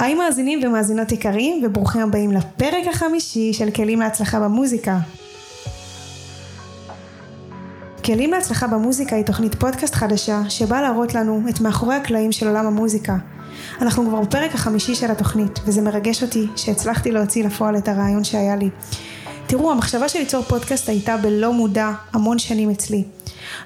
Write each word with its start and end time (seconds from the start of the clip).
היי 0.00 0.14
מאזינים 0.14 0.60
ומאזינות 0.62 1.12
יקרים 1.12 1.62
וברוכים 1.64 2.00
הבאים 2.00 2.32
לפרק 2.32 2.86
החמישי 2.90 3.52
של 3.52 3.70
כלים 3.70 4.00
להצלחה 4.00 4.40
במוזיקה. 4.40 4.98
כלים 8.04 8.30
להצלחה 8.30 8.66
במוזיקה 8.66 9.16
היא 9.16 9.24
תוכנית 9.24 9.54
פודקאסט 9.54 9.94
חדשה 9.94 10.40
שבאה 10.48 10.82
להראות 10.82 11.14
לנו 11.14 11.42
את 11.48 11.60
מאחורי 11.60 11.94
הקלעים 11.94 12.32
של 12.32 12.48
עולם 12.48 12.66
המוזיקה. 12.66 13.16
אנחנו 13.80 14.06
כבר 14.08 14.20
בפרק 14.20 14.54
החמישי 14.54 14.94
של 14.94 15.10
התוכנית 15.10 15.60
וזה 15.64 15.82
מרגש 15.82 16.22
אותי 16.22 16.46
שהצלחתי 16.56 17.12
להוציא 17.12 17.44
לפועל 17.44 17.76
את 17.76 17.88
הרעיון 17.88 18.24
שהיה 18.24 18.56
לי. 18.56 18.70
תראו, 19.48 19.72
המחשבה 19.72 20.08
של 20.08 20.18
ליצור 20.18 20.42
פודקאסט 20.42 20.88
הייתה 20.88 21.16
בלא 21.16 21.52
מודע 21.52 21.90
המון 22.12 22.38
שנים 22.38 22.70
אצלי. 22.70 23.04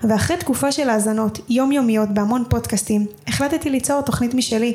ואחרי 0.03 0.37
תקופה 0.37 0.73
של 0.73 0.89
האזנות 0.89 1.39
יומיומיות 1.49 2.09
בהמון 2.09 2.45
פודקאסטים, 2.49 3.07
החלטתי 3.27 3.71
ליצור 3.71 4.01
תוכנית 4.01 4.35
משלי, 4.35 4.75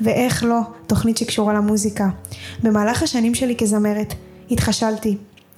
ואיך 0.00 0.44
לא, 0.44 0.60
תוכנית 0.86 1.16
שקשורה 1.16 1.54
למוזיקה. 1.54 2.08
במהלך 2.62 3.02
השנים 3.02 3.34
שלי 3.34 3.56
כזמרת, 3.56 4.14
התחשלתי, 4.50 5.16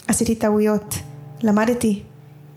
עשיתי 0.08 0.34
טעויות, 0.34 0.94
למדתי, 1.42 2.02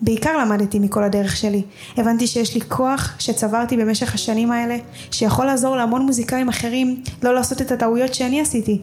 בעיקר 0.02 0.38
למדתי 0.38 0.80
מכל 0.80 1.04
הדרך 1.04 1.38
שלי. 1.38 1.62
הבנתי 1.98 2.28
שיש 2.28 2.56
לי 2.56 2.62
כוח 2.62 3.16
שצברתי 3.20 3.78
במשך 3.78 4.14
השנים 4.14 4.52
האלה, 4.52 4.78
שיכול 5.12 5.46
לעזור 5.46 5.76
להמון 5.76 6.02
מוזיקאים 6.06 6.50
אחרים 6.50 7.04
לא 7.24 7.36
לעשות 7.36 7.62
את 7.62 7.72
הטעויות 7.72 8.14
שאני 8.14 8.42
עשיתי. 8.42 8.82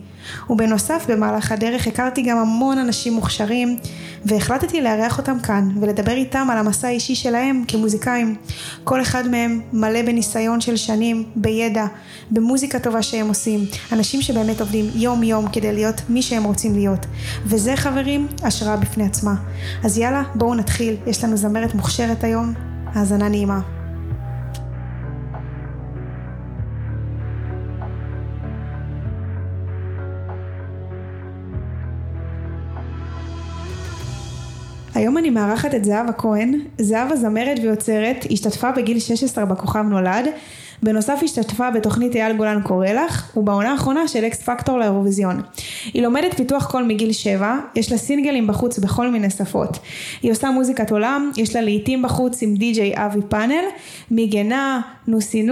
ובנוסף, 0.51 1.07
במהלך 1.09 1.53
הדרך 1.53 1.87
הכרתי 1.87 2.23
גם 2.23 2.39
המון 2.39 2.79
אנשים 2.79 3.13
מוכשרים, 3.13 3.77
והחלטתי 4.25 4.81
לארח 4.81 5.19
אותם 5.19 5.41
כאן, 5.43 5.69
ולדבר 5.81 6.13
איתם 6.13 6.49
על 6.51 6.59
המסע 6.59 6.89
האישי 6.89 7.15
שלהם 7.15 7.65
כמוזיקאים. 7.69 8.37
כל 8.85 9.03
אחד 9.03 9.29
מהם 9.29 9.61
מלא 9.73 10.03
בניסיון 10.03 10.61
של 10.61 10.77
שנים, 10.77 11.25
בידע, 11.37 11.87
במוזיקה 12.31 12.79
טובה 12.79 13.03
שהם 13.03 13.29
עושים. 13.29 13.61
אנשים 13.93 14.23
שבאמת 14.23 14.61
עובדים 14.61 14.85
יום 14.95 15.23
יום 15.23 15.49
כדי 15.49 15.73
להיות 15.73 16.01
מי 16.09 16.23
שהם 16.23 16.45
רוצים 16.45 16.75
להיות. 16.75 17.07
וזה 17.45 17.77
חברים, 17.77 18.27
השראה 18.43 18.77
בפני 18.77 19.05
עצמה. 19.05 19.35
אז 19.85 19.99
יאללה, 19.99 20.23
בואו 20.35 20.55
נתחיל. 20.55 20.97
יש 21.07 21.25
לנו 21.25 21.37
זמרת 21.37 21.75
מוכשרת 21.75 22.25
היום, 22.25 22.55
האזנה 22.95 23.29
נעימה. 23.29 23.80
היום 35.01 35.19
אני 35.19 35.31
מארחת 35.31 35.75
את 35.75 35.85
זהבה 35.85 36.13
כהן. 36.13 36.61
זהבה 36.79 37.17
זמרת 37.17 37.59
ויוצרת, 37.63 38.27
השתתפה 38.31 38.73
בגיל 38.73 39.01
16 39.01 39.45
בכוכב 39.45 39.83
נולד. 39.83 40.27
בנוסף 40.83 41.21
השתתפה 41.25 41.71
בתוכנית 41.71 42.17
אייל 42.17 42.37
גולן 42.37 42.63
קורא 42.63 42.87
לך, 42.87 43.37
ובעונה 43.37 43.73
האחרונה 43.73 44.09
של 44.09 44.25
X 44.25 44.43
Factor 44.43 44.79
לאירוויזיון. 44.79 45.41
היא 45.95 46.03
לומדת 46.03 46.35
פיתוח 46.35 46.71
קול 46.71 46.83
מגיל 46.83 47.13
7, 47.13 47.57
יש 47.75 47.93
לה 47.93 47.99
סינגלים 47.99 48.47
בחוץ 48.47 48.79
בכל 48.79 49.11
מיני 49.11 49.31
שפות. 49.31 49.79
היא 50.23 50.33
עושה 50.33 50.51
מוזיקת 50.51 50.91
עולם, 50.91 51.31
יש 51.37 51.57
לה 51.57 51.63
להיטים 51.63 52.03
בחוץ 52.03 52.43
עם 52.43 52.55
די.ג'יי 52.55 52.93
אבי 52.97 53.21
פאנל, 53.29 53.65
מגנה, 54.11 54.81
נוסי 55.07 55.43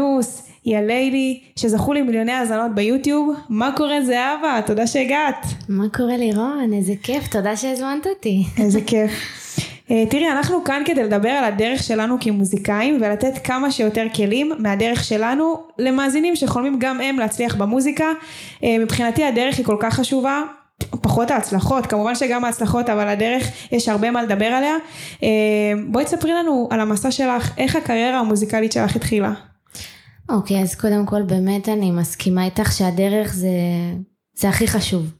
יא 0.69 0.78
ליידי, 0.78 1.41
שזכו 1.56 1.92
למיליוני 1.92 2.33
האזנות 2.33 2.74
ביוטיוב. 2.74 3.34
מה 3.48 3.70
קורה 3.77 4.02
זהבה? 4.02 4.61
תודה 4.66 4.86
שהגעת. 4.86 5.47
מה 5.69 5.84
קורה 5.97 6.16
לירון? 6.16 6.72
איזה 6.72 6.92
כיף, 7.02 7.28
תודה 7.28 7.56
שהזמנת 7.56 8.06
אותי. 8.06 8.44
איזה 8.58 8.80
כיף. 8.86 9.10
אה, 9.91 10.05
תראי, 10.10 10.28
אנחנו 10.30 10.64
כאן 10.64 10.83
כדי 10.84 11.05
לדבר 11.05 11.28
על 11.28 11.44
הדרך 11.44 11.83
שלנו 11.83 12.16
כמוזיקאים 12.20 12.98
ולתת 13.00 13.38
כמה 13.44 13.70
שיותר 13.70 14.06
כלים 14.16 14.52
מהדרך 14.58 15.05
שלנו 15.05 15.56
למאזינים 15.78 16.36
שחולמים 16.36 16.78
גם 16.78 17.00
הם 17.00 17.19
להצליח 17.19 17.55
במוזיקה. 17.55 18.06
אה, 18.64 18.77
מבחינתי 18.78 19.25
הדרך 19.25 19.58
היא 19.58 19.64
כל 19.66 19.77
כך 19.80 19.94
חשובה, 19.94 20.42
פחות 21.03 21.30
ההצלחות, 21.30 21.86
כמובן 21.86 22.14
שגם 22.14 22.44
ההצלחות, 22.44 22.88
אבל 22.88 23.08
הדרך 23.08 23.50
יש 23.72 23.88
הרבה 23.88 24.10
מה 24.10 24.22
לדבר 24.22 24.47
עליה. 24.47 24.75
אה, 25.22 25.28
בואי 25.86 26.04
תספרי 26.04 26.32
לנו 26.32 26.69
על 26.70 26.81
המסע 26.81 27.10
שלך, 27.10 27.53
איך 27.59 27.76
הקריירה 27.76 28.19
המוזיקלית 28.19 28.72
שלך 28.72 28.97
התחילה. 28.97 29.32
אוקיי, 30.28 30.62
אז 30.62 30.75
קודם 30.75 31.06
כל 31.06 31.22
באמת 31.22 31.69
אני 31.69 31.91
מסכימה 31.91 32.44
איתך 32.44 32.72
שהדרך 32.72 33.34
זה, 33.34 33.50
זה 34.34 34.49
הכי 34.49 34.66
חשוב. 34.69 35.12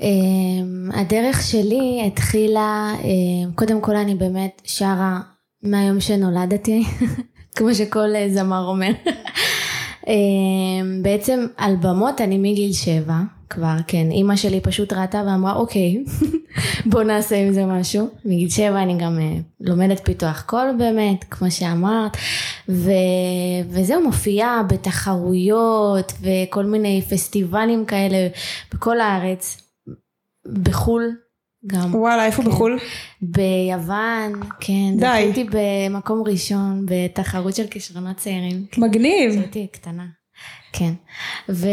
אמ, 0.00 0.90
הדרך 0.94 1.42
שלי 1.42 2.02
התחילה, 2.06 2.92
אמ, 3.04 3.52
קודם 3.54 3.80
כל 3.80 3.96
אני 3.96 4.14
באמת 4.14 4.62
שרה 4.64 5.20
מהיום 5.62 6.00
שנולדתי, 6.00 6.84
כמו 7.56 7.74
שכל 7.74 8.08
זמר 8.28 8.64
אומר. 8.66 8.92
אמ, 10.08 11.02
בעצם 11.02 11.46
על 11.56 11.76
במות 11.76 12.20
אני 12.20 12.38
מגיל 12.38 12.72
שבע 12.72 13.14
כבר, 13.50 13.76
כן, 13.86 14.10
אימא 14.10 14.36
שלי 14.36 14.60
פשוט 14.60 14.92
ראתה 14.92 15.22
ואמרה 15.26 15.54
אוקיי, 15.54 16.04
בוא 16.90 17.02
נעשה 17.02 17.36
עם 17.36 17.52
זה 17.52 17.66
משהו. 17.66 18.08
מגיל 18.24 18.48
שבע 18.48 18.82
אני 18.82 18.98
גם 18.98 19.18
uh, 19.18 19.42
לומדת 19.60 20.04
פיתוח 20.04 20.42
קול 20.46 20.70
באמת, 20.78 21.24
כמו 21.24 21.50
שאמרת, 21.50 22.16
ו... 22.68 22.90
וזהו, 23.68 24.02
מופיעה 24.02 24.62
בתחרויות 24.62 26.12
וכל 26.20 26.64
מיני 26.64 27.02
פסטיבלים 27.02 27.84
כאלה 27.84 28.28
בכל 28.74 29.00
הארץ. 29.00 29.62
בחו"ל 30.62 31.10
גם. 31.66 31.94
וואלה, 31.94 32.26
איפה 32.26 32.42
כן. 32.42 32.48
בחו"ל? 32.48 32.78
ביוון, 33.22 34.40
כן. 34.60 34.96
די. 34.96 35.30
זכיתי 35.32 35.50
במקום 35.50 36.22
ראשון 36.26 36.86
בתחרות 36.86 37.54
של 37.54 37.66
כישרונות 37.66 38.16
צעירים. 38.16 38.66
מגניב. 38.78 39.32
זכיתי 39.32 39.66
קטנה. 39.72 40.06
כן. 40.78 40.92
ו, 41.48 41.68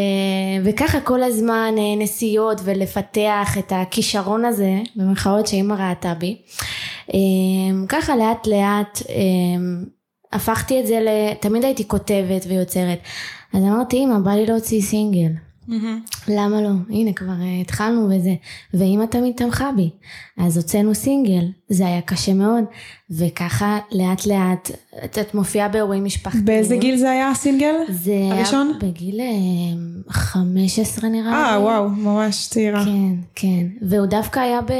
וככה 0.64 1.02
כל 1.02 1.24
הזמן 1.24 1.74
אה, 1.78 2.04
נסיעות 2.04 2.62
ולפתח 2.64 3.58
את 3.60 3.74
הכישרון 3.76 4.46
הזה, 4.46 4.80
במרכאות 4.96 5.48
שאימא 5.48 5.74
ראתה 5.74 6.14
בי. 6.14 6.42
אמ, 7.14 7.86
ככה 7.90 8.16
לאט 8.16 8.48
לאט 8.48 9.02
אמ, 9.10 9.86
הפכתי 10.34 10.80
את 10.80 10.88
זה, 10.88 11.00
תמיד 11.40 11.64
הייתי 11.64 11.88
כותבת 11.88 12.46
ויוצרת. 12.48 13.00
אז 13.54 13.64
אמרתי, 13.64 13.98
אימא, 13.98 14.20
בא 14.20 14.32
לי 14.32 14.46
להוציא 14.46 14.82
סינגל. 14.82 15.32
Mm-hmm. 15.70 16.28
למה 16.28 16.62
לא? 16.62 16.70
הנה 16.90 17.14
כבר 17.14 17.28
uh, 17.28 17.62
התחלנו 17.62 18.10
וזה. 18.10 18.36
ואמא 18.74 19.06
תמיד 19.06 19.36
תמכה 19.36 19.72
בי. 19.76 19.90
אז 20.38 20.58
הוצאנו 20.58 20.96
סינגל, 20.96 21.46
זה 21.70 21.88
היה 21.88 22.02
קשה 22.02 22.34
מאוד, 22.34 22.64
וככה 23.12 23.80
לאט 23.92 24.26
לאט, 24.26 24.72
את 25.06 25.36
מופיעה 25.36 25.70
באירועים 25.70 26.06
משפחתיים. 26.06 26.46
באיזה 26.46 26.78
גיל 26.78 26.98
זה 26.98 27.12
היה 27.12 27.30
הסינגל 27.30 27.76
זה 27.90 28.14
הראשון? 28.32 28.68
היה 28.82 28.92
בגיל 28.92 29.20
uh, 29.20 29.24
אה, 30.08 30.14
15 30.14 31.10
נראה 31.10 31.32
לי. 31.32 31.38
אה 31.38 31.62
וואו, 31.62 31.90
ממש 31.90 32.48
צעירה. 32.48 32.86
כן, 32.86 33.16
כן. 33.36 33.66
והוא 33.82 34.06
דווקא 34.06 34.40
היה 34.40 34.62
ב... 34.62 34.72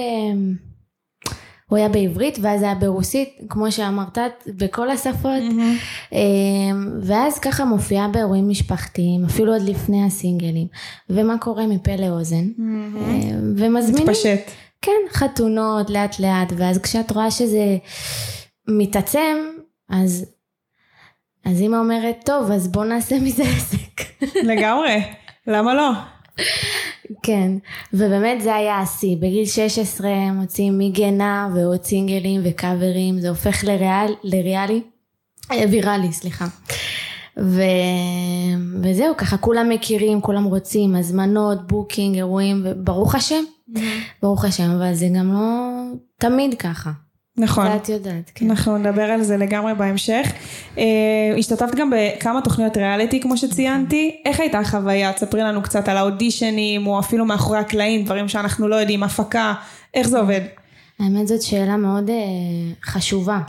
הוא 1.74 1.78
היה 1.78 1.90
בעברית 1.90 2.38
ואז 2.42 2.62
היה 2.62 2.76
ברוסית, 2.76 3.30
כמו 3.50 3.72
שאמרת, 3.72 4.18
בכל 4.48 4.90
השפות. 4.90 5.42
Mm-hmm. 5.42 6.16
ואז 7.02 7.40
ככה 7.40 7.66
מופיעה 7.66 8.08
באירועים 8.08 8.50
משפחתיים, 8.50 9.26
אפילו 9.26 9.54
עוד 9.54 9.62
לפני 9.62 10.06
הסינגלים. 10.06 10.68
ומה 11.10 11.38
קורה 11.38 11.68
מפה 11.68 11.96
לאוזן. 11.96 12.48
Mm-hmm. 12.58 13.44
ומזמינים. 13.58 14.04
מתפשט. 14.04 14.52
כן, 14.82 14.92
חתונות 15.12 15.90
לאט 15.90 16.20
לאט, 16.20 16.54
ואז 16.58 16.78
כשאת 16.82 17.12
רואה 17.12 17.32
שזה 17.32 17.78
מתעצם, 18.68 19.38
אז, 19.90 20.26
אז 21.46 21.62
אמא 21.62 21.76
אומרת, 21.78 22.16
טוב, 22.26 22.52
אז 22.52 22.68
בוא 22.68 22.86
נעשה 22.86 23.20
מזה 23.20 23.44
עסק. 23.44 24.02
לגמרי, 24.44 25.04
למה 25.48 25.74
לא? 25.74 25.92
כן, 27.24 27.52
ובאמת 27.94 28.42
זה 28.42 28.56
היה 28.56 28.80
השיא. 28.80 29.18
בגיל 29.18 29.46
16 29.46 30.10
מוצאים 30.34 30.78
מגנה 30.78 31.50
ועוד 31.56 31.84
סינגלים 31.84 32.42
וקאברים, 32.44 33.20
זה 33.20 33.30
הופך 33.30 33.64
לריאל, 33.64 34.14
לריאלי, 34.24 34.82
אה, 35.52 35.64
ויראלי, 35.72 36.14
סליחה. 36.14 36.46
ו... 37.38 37.62
וזהו, 38.84 39.18
ככה 39.18 39.38
כולם 39.38 39.70
מכירים, 39.70 40.22
כולם 40.22 40.44
רוצים, 40.44 40.96
הזמנות, 40.96 41.68
booking, 41.68 42.16
אירועים, 42.16 42.62
וברוך 42.66 43.16
השם, 43.16 43.44
mm-hmm. 43.44 43.80
ברוך 44.22 44.46
השם, 44.46 44.72
אבל 44.72 44.94
זה 44.94 45.08
גם 45.18 45.34
לא 45.34 45.40
תמיד 46.18 46.54
ככה. 46.54 46.92
נכון. 47.38 47.68
ואת 47.68 47.90
יודעת, 47.90 48.32
כן. 48.36 48.50
אנחנו 48.50 48.78
נדבר 48.78 49.04
על 49.04 49.24
זה 49.24 49.38
לגמרי 49.38 49.74
בהמשך. 49.74 50.32
אה, 50.78 50.84
השתתפת 51.38 51.76
גם 51.76 51.92
בכמה 51.96 52.42
תוכניות 52.42 52.78
ריאליטי 52.78 53.22
כמו 53.22 53.38
שציינתי. 53.38 54.22
איך 54.26 54.40
הייתה 54.40 54.60
החוויה? 54.60 55.14
תספרי 55.14 55.42
לנו 55.42 55.62
קצת 55.64 55.88
על 55.88 55.98
האודישנים, 55.98 56.88
או 56.88 57.00
אפילו 57.00 57.26
מאחורי 57.26 57.58
הקלעים, 57.60 58.06
דברים 58.06 58.28
שאנחנו 58.28 58.68
לא 58.68 58.76
יודעים, 58.76 59.04
הפקה, 59.04 59.54
איך 59.94 60.08
זה 60.08 60.20
עובד? 60.20 60.42
האמת 61.00 61.28
זאת 61.28 61.42
שאלה 61.42 61.78
מאוד 61.78 62.10
אה, 62.10 62.16
חשובה, 62.84 63.40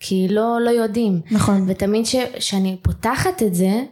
כי 0.00 0.26
לא, 0.30 0.58
לא 0.60 0.70
יודעים. 0.70 1.20
נכון. 1.30 1.64
ותמיד 1.68 2.04
כשאני 2.38 2.76
פותחת 2.82 3.42
את 3.42 3.54
זה, 3.54 3.82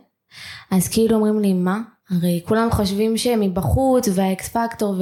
אז 0.71 0.89
כאילו 0.89 1.17
אומרים 1.17 1.41
לי, 1.41 1.53
מה? 1.53 1.81
הרי 2.11 2.41
כולם 2.45 2.69
חושבים 2.71 3.17
שהם 3.17 3.41
מבחוץ 3.41 4.09
והאקס 4.15 4.49
פקטור 4.49 4.95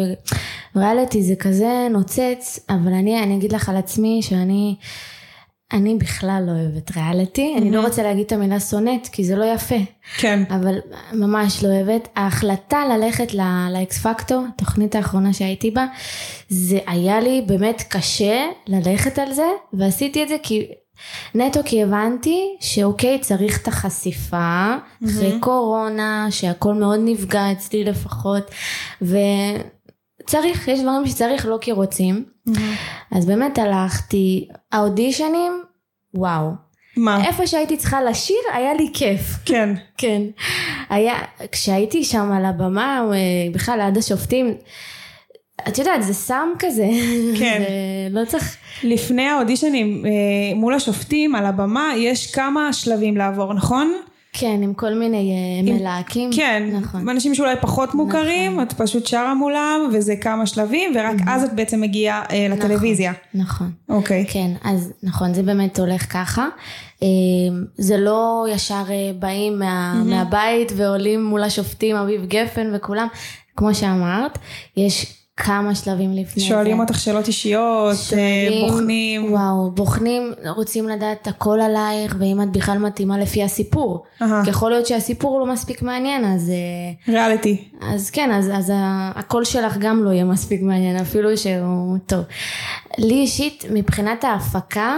וריאליטי 0.76 1.22
זה 1.22 1.36
כזה 1.36 1.86
נוצץ 1.90 2.58
אבל 2.70 2.92
אני 2.92 3.22
אני 3.22 3.36
אגיד 3.36 3.52
לך 3.52 3.68
על 3.68 3.76
עצמי 3.76 4.20
שאני 4.22 4.76
אני 5.72 5.94
בכלל 5.94 6.42
לא 6.46 6.52
אוהבת 6.52 6.96
ריאליטי, 6.96 7.54
אני 7.58 7.70
לא 7.70 7.80
רוצה 7.80 8.02
להגיד 8.02 8.26
את 8.26 8.32
המילה 8.32 8.60
שונאת, 8.60 9.08
כי 9.08 9.24
זה 9.24 9.36
לא 9.36 9.44
יפה, 9.44 9.76
כן. 10.18 10.42
אבל 10.50 10.78
ממש 11.12 11.64
לא 11.64 11.68
אוהבת. 11.68 12.08
ההחלטה 12.16 12.78
ללכת 12.86 13.34
לאקס 13.70 13.98
פקטור, 14.06 14.44
התוכנית 14.54 14.94
האחרונה 14.94 15.32
שהייתי 15.32 15.70
בה, 15.70 15.86
זה 16.48 16.78
היה 16.86 17.20
לי 17.20 17.42
באמת 17.46 17.82
קשה 17.88 18.46
ללכת 18.66 19.18
על 19.18 19.32
זה, 19.32 19.46
ועשיתי 19.72 20.22
את 20.22 20.28
זה 20.28 20.36
כי... 20.42 20.66
נטו 21.34 21.60
כי 21.64 21.82
הבנתי 21.82 22.56
שאוקיי 22.60 23.18
צריך 23.18 23.62
את 23.62 23.68
החשיפה 23.68 24.76
אחרי 25.04 25.40
קורונה 25.40 26.26
שהכל 26.30 26.74
מאוד 26.74 27.00
נפגע 27.04 27.52
אצלי 27.52 27.84
לפחות 27.84 28.50
וצריך 29.02 30.68
יש 30.68 30.80
דברים 30.80 31.06
שצריך 31.06 31.46
לא 31.46 31.58
כי 31.60 31.72
רוצים. 31.72 32.24
אז 33.12 33.26
באמת 33.26 33.58
הלכתי 33.58 34.48
האודישנים 34.72 35.62
וואו. 36.14 36.50
מה? 36.96 37.26
איפה 37.26 37.46
שהייתי 37.46 37.76
צריכה 37.76 38.02
לשיר 38.02 38.36
היה 38.52 38.74
לי 38.74 38.90
כיף. 38.94 39.20
כן. 39.44 39.74
כן. 39.98 40.22
היה 40.88 41.14
כשהייתי 41.52 42.04
שם 42.04 42.32
על 42.32 42.44
הבמה 42.44 43.02
אה, 43.12 43.16
בכלל 43.52 43.78
ליד 43.78 43.98
השופטים 43.98 44.54
את 45.68 45.78
יודעת 45.78 46.02
זה 46.02 46.14
סם 46.14 46.48
כזה 46.58 46.88
כן. 47.38 47.62
זה 48.12 48.20
לא 48.20 48.24
צריך 48.24 48.56
לפני 48.82 49.26
האודישנים 49.26 50.06
אה, 50.06 50.10
מול 50.54 50.74
השופטים 50.74 51.34
על 51.34 51.46
הבמה 51.46 51.92
יש 51.96 52.34
כמה 52.34 52.72
שלבים 52.72 53.16
לעבור, 53.16 53.54
נכון? 53.54 53.92
כן 54.32 54.60
עם 54.62 54.74
כל 54.74 54.94
מיני 54.94 55.32
אה, 55.32 55.72
מלהקים 55.72 56.30
כן, 56.36 56.68
נכון 56.72 57.08
אנשים 57.08 57.34
שאולי 57.34 57.54
פחות 57.60 57.94
מוכרים, 57.94 58.60
את 58.60 58.72
פשוט 58.72 59.06
שרה 59.06 59.34
מולם 59.34 59.80
וזה 59.92 60.16
כמה 60.16 60.46
שלבים 60.46 60.92
ורק 60.94 61.16
אז 61.26 61.44
את 61.44 61.52
בעצם 61.52 61.80
מגיעה 61.80 62.22
אה, 62.30 62.46
לטלוויזיה. 62.50 63.12
נכון 63.34 63.70
אוקיי. 63.88 64.24
כן, 64.28 64.50
אז 64.64 64.92
נכון, 65.02 65.34
זה 65.34 65.42
באמת 65.42 65.78
הולך 65.78 66.12
ככה. 66.12 66.48
אה, 67.02 67.08
זה 67.78 67.96
לא 67.96 68.46
ישר 68.50 68.84
אה, 68.90 69.10
באים 69.18 69.58
מה, 69.58 70.02
מהבית 70.04 70.72
ועולים 70.76 71.24
מול 71.24 71.42
השופטים, 71.42 71.96
אביב 71.96 72.26
גפן 72.26 72.70
וכולם. 72.74 73.06
כמו 73.56 73.74
שאמרת, 73.74 74.38
יש 74.76 75.19
כמה 75.42 75.74
שלבים 75.74 76.12
לפני 76.12 76.42
שואלים 76.42 76.76
זה. 76.76 76.82
אותך 76.82 76.98
שאלות 76.98 77.26
אישיות, 77.26 77.90
אה, 77.90 77.96
שואלים, 77.96 78.68
בוחנים. 78.68 79.32
וואו, 79.32 79.70
בוחנים, 79.70 80.32
רוצים 80.46 80.88
לדעת 80.88 81.26
הכל 81.26 81.60
עלייך, 81.60 82.16
ואם 82.18 82.42
את 82.42 82.52
בכלל 82.52 82.78
מתאימה 82.78 83.18
לפי 83.18 83.42
הסיפור. 83.42 84.04
אהה. 84.22 84.44
כי 84.44 84.50
יכול 84.50 84.70
להיות 84.70 84.86
שהסיפור 84.86 85.40
לא 85.40 85.46
מספיק 85.46 85.82
מעניין, 85.82 86.24
אז... 86.24 86.50
אה, 86.50 87.12
ריאליטי. 87.12 87.68
אז 87.80 88.10
כן, 88.10 88.30
אז, 88.32 88.50
אז 88.54 88.72
הקול 89.14 89.44
שלך 89.44 89.76
גם 89.76 90.04
לא 90.04 90.10
יהיה 90.10 90.24
מספיק 90.24 90.62
מעניין, 90.62 90.96
אפילו 90.96 91.36
שהוא 91.36 91.98
טוב. 92.06 92.24
לי 92.98 93.14
אישית, 93.14 93.64
מבחינת 93.70 94.24
ההפקה, 94.24 94.96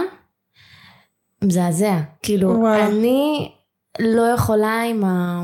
מזעזע. 1.43 1.97
כאילו, 2.23 2.49
וואלה. 2.59 2.87
אני 2.87 3.51
לא 3.99 4.21
יכולה 4.21 4.81
עם 4.81 5.03
ה... 5.05 5.43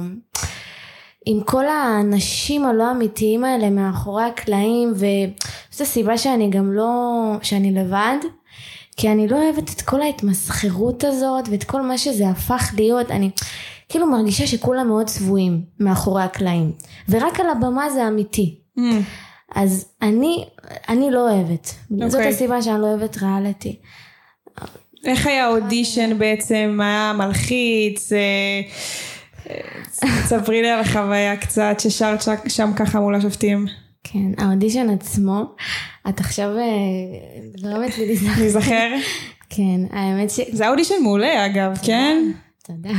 עם 1.31 1.41
כל 1.43 1.65
האנשים 1.65 2.65
הלא 2.65 2.91
אמיתיים 2.91 3.43
האלה 3.43 3.69
מאחורי 3.69 4.23
הקלעים, 4.23 4.93
וזו 4.95 5.83
הסיבה 5.83 6.17
שאני 6.17 6.49
גם 6.49 6.73
לא... 6.73 7.33
שאני 7.41 7.71
לבד. 7.71 8.17
כי 8.97 9.09
אני 9.09 9.27
לא 9.27 9.43
אוהבת 9.43 9.69
את 9.69 9.81
כל 9.81 10.01
ההתמסחרות 10.01 11.03
הזאת 11.03 11.47
ואת 11.51 11.63
כל 11.63 11.81
מה 11.81 11.97
שזה 11.97 12.29
הפך 12.29 12.73
להיות. 12.77 13.11
אני 13.11 13.29
כאילו 13.89 14.07
מרגישה 14.07 14.47
שכולם 14.47 14.87
מאוד 14.87 15.05
צבועים 15.05 15.61
מאחורי 15.79 16.23
הקלעים. 16.23 16.71
ורק 17.09 17.39
על 17.39 17.49
הבמה 17.49 17.89
זה 17.89 18.07
אמיתי. 18.07 18.59
Mm, 18.79 18.81
אז 19.55 19.85
אני, 20.01 20.45
אני 20.89 21.11
לא 21.11 21.31
אוהבת. 21.31 21.73
זאת 21.89 22.13
אוקיי. 22.13 22.27
הסיבה 22.27 22.61
שאני 22.61 22.81
לא 22.81 22.87
אוהבת 22.87 23.17
ריאליטי. 23.23 23.79
איך 25.05 25.27
היה 25.27 25.45
האודישן 25.45 26.17
בעצם? 26.17 26.79
היה 26.81 27.13
מלחיץ? 27.13 28.13
אה, 28.13 28.61
ספרי 30.25 30.61
לי 30.61 30.69
על 30.69 30.79
החוויה 30.79 31.37
קצת 31.37 31.75
ששרת 31.79 32.23
שם 32.47 32.71
ככה 32.75 32.99
מול 32.99 33.15
השופטים. 33.15 33.65
כן, 34.03 34.31
האודישן 34.37 34.89
עצמו, 34.89 35.43
את 36.09 36.19
עכשיו 36.19 36.57
אה, 36.57 36.63
גורמת 37.61 37.97
לי 37.97 38.15
להיזכר. 38.37 38.89
כן, 39.49 39.81
האמת 39.91 40.29
ש... 40.29 40.39
זה 40.51 40.63
היה 40.63 40.71
אודישן 40.71 40.95
מעולה 41.01 41.45
אגב, 41.45 41.77
כן? 41.83 42.31
תודה. 42.67 42.89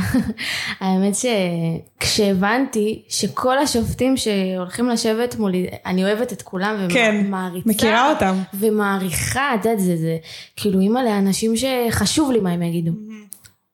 האמת 0.79 1.13
שכשהבנתי 1.15 3.01
שכל 3.09 3.57
השופטים 3.57 4.17
שהולכים 4.17 4.89
לשבת 4.89 5.35
מולי, 5.39 5.67
אני 5.85 6.03
אוהבת 6.03 6.33
את 6.33 6.41
כולם 6.41 6.87
כן, 6.89 7.21
ומעריצה. 7.25 7.69
מכירה 7.69 8.09
אותם. 8.09 8.35
ומעריכה, 8.53 9.55
את 9.55 9.65
יודעת, 9.65 9.79
זה, 9.79 9.97
זה 9.97 10.17
כאילו 10.55 10.79
אימא 10.79 10.99
לאנשים 10.99 11.53
שחשוב 11.57 12.31
לי 12.31 12.39
מה 12.39 12.51
הם 12.51 12.61
יגידו. 12.61 12.91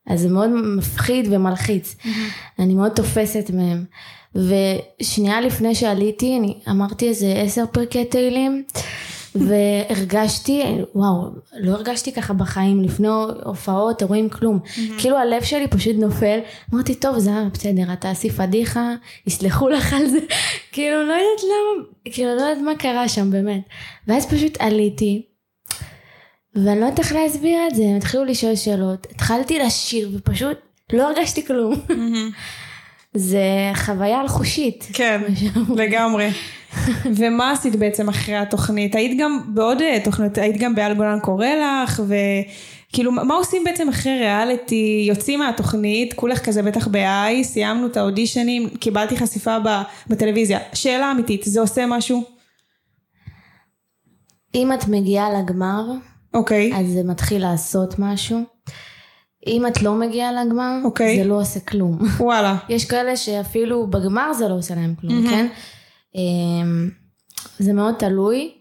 אז 0.07 0.21
זה 0.21 0.30
מאוד 0.30 0.50
מפחיד 0.77 1.27
ומלחיץ. 1.31 1.95
אני 2.59 2.74
מאוד 2.74 2.92
תופסת 2.92 3.51
מהם. 3.54 3.86
ושנייה 4.36 5.42
לפני 5.42 5.75
שעליתי, 5.75 6.38
אני 6.39 6.57
אמרתי 6.69 7.09
איזה 7.09 7.33
עשר 7.45 7.63
פרקי 7.71 8.06
תהילים, 8.06 8.63
והרגשתי, 9.36 10.63
וואו, 10.95 11.30
לא 11.59 11.71
הרגשתי 11.71 12.12
ככה 12.12 12.33
בחיים, 12.33 12.83
לפני 12.83 13.07
הופעות, 13.44 14.01
אירועים, 14.01 14.30
כלום. 14.30 14.59
כאילו 14.98 15.18
הלב 15.18 15.44
שלי 15.44 15.68
פשוט 15.68 15.95
נופל. 15.95 16.39
אמרתי, 16.74 16.95
טוב, 16.95 17.19
זה 17.19 17.31
בסדר, 17.54 17.94
את 17.94 18.01
תעשי 18.01 18.30
פדיחה, 18.30 18.94
יסלחו 19.27 19.69
לך 19.69 19.94
על 19.94 20.07
זה. 20.07 20.19
כאילו, 20.74 20.98
לא 20.98 21.13
יודעת 21.13 21.44
למה, 21.44 21.83
כאילו, 22.06 22.36
לא 22.36 22.42
יודעת 22.42 22.63
מה 22.63 22.75
קרה 22.75 23.07
שם, 23.07 23.31
באמת. 23.31 23.62
ואז 24.07 24.25
פשוט 24.25 24.57
עליתי, 24.59 25.25
ואני 26.63 26.80
לא 26.80 26.86
יודעת 26.86 27.00
איך 27.00 27.12
להסביר 27.12 27.59
את 27.68 27.75
זה, 27.75 27.83
הם 27.83 27.95
התחילו 27.95 28.25
לשאול 28.25 28.56
שאלות, 28.56 29.07
התחלתי 29.12 29.59
לשיר 29.59 30.09
ופשוט 30.13 30.57
לא 30.94 31.07
הרגשתי 31.09 31.45
כלום. 31.45 31.74
זה 33.13 33.71
חוויה 33.75 34.21
אלחושית. 34.21 34.88
כן, 34.94 35.21
לגמרי. 35.75 36.30
ומה 37.15 37.51
עשית 37.51 37.75
בעצם 37.75 38.09
אחרי 38.09 38.36
התוכנית? 38.36 38.95
היית 38.95 39.19
גם 39.19 39.42
בעוד 39.48 39.81
אה, 39.81 39.98
תוכנית, 40.04 40.38
היית 40.38 40.57
גם 40.57 40.75
באל 40.75 40.94
גולן 40.94 41.19
קורא 41.19 41.48
לך, 41.48 42.04
וכאילו 42.07 43.12
מה 43.12 43.36
עושים 43.36 43.63
בעצם 43.63 43.89
אחרי 43.89 44.19
ריאליטי? 44.19 45.06
יוצאים 45.07 45.39
מהתוכנית, 45.39 46.13
כולך 46.13 46.45
כזה 46.45 46.63
בטח 46.63 46.88
ב-i, 46.88 47.44
סיימנו 47.44 47.88
את 47.88 47.98
האודישנים, 47.98 48.69
קיבלתי 48.69 49.18
חשיפה 49.18 49.57
בטלוויזיה. 50.07 50.59
שאלה 50.74 51.12
אמיתית, 51.12 51.44
זה 51.45 51.62
עושה 51.62 51.86
משהו? 51.86 52.24
אם 54.56 54.74
את 54.74 54.88
מגיעה 54.88 55.30
לגמר, 55.42 55.83
אוקיי. 56.38 56.72
אז 56.75 56.88
זה 56.88 57.04
מתחיל 57.04 57.42
לעשות 57.42 58.00
משהו. 58.00 58.39
אם 59.48 59.68
את 59.68 59.81
לא 59.81 59.94
מגיעה 59.94 60.31
לגמר, 60.31 60.78
אוקיי. 60.84 61.18
זה 61.18 61.30
לא 61.30 61.42
עושה 61.42 61.60
כלום. 61.60 61.98
וואלה. 62.19 62.56
יש 62.69 62.86
כאלה 62.86 63.18
שאפילו 63.18 63.88
בגמר 63.88 64.34
זה 64.34 64.48
לא 64.48 64.54
עושה 64.54 64.75
להם 64.75 64.94
כלום, 65.01 65.28
כן? 65.30 65.48
אמ, 66.16 66.90
זה 67.59 67.73
מאוד 67.73 67.95
תלוי. 68.00 68.52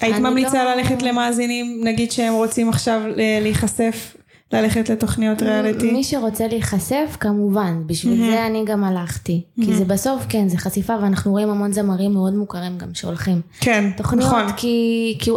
היית 0.00 0.16
ממליצה 0.18 0.64
לא- 0.64 0.74
ללכת 0.74 1.02
למאזינים, 1.02 1.80
נגיד 1.84 2.12
שהם 2.12 2.34
רוצים 2.34 2.68
עכשיו 2.68 3.00
אה, 3.18 3.38
להיחשף, 3.42 4.16
ללכת 4.52 4.88
לתוכניות 4.88 5.42
ריאליטי? 5.42 5.92
מי 5.92 6.04
שרוצה 6.04 6.46
להיחשף, 6.46 7.16
כמובן, 7.20 7.82
בשביל 7.86 8.30
זה 8.30 8.46
אני 8.46 8.64
גם 8.64 8.84
הלכתי. 8.84 9.44
כי 9.64 9.74
זה 9.74 9.84
בסוף, 9.84 10.22
כן, 10.28 10.48
זה 10.48 10.58
חשיפה, 10.58 10.94
ואנחנו 11.02 11.30
רואים 11.30 11.50
המון 11.50 11.72
זמרים 11.72 12.12
מאוד 12.12 12.34
מוכרים 12.34 12.78
גם 12.78 12.94
שהולכים. 12.94 13.40
כן, 13.60 13.90
תוכניות, 13.96 14.26
נכון. 14.32 14.52
כי, 14.56 15.16
כי 15.20 15.30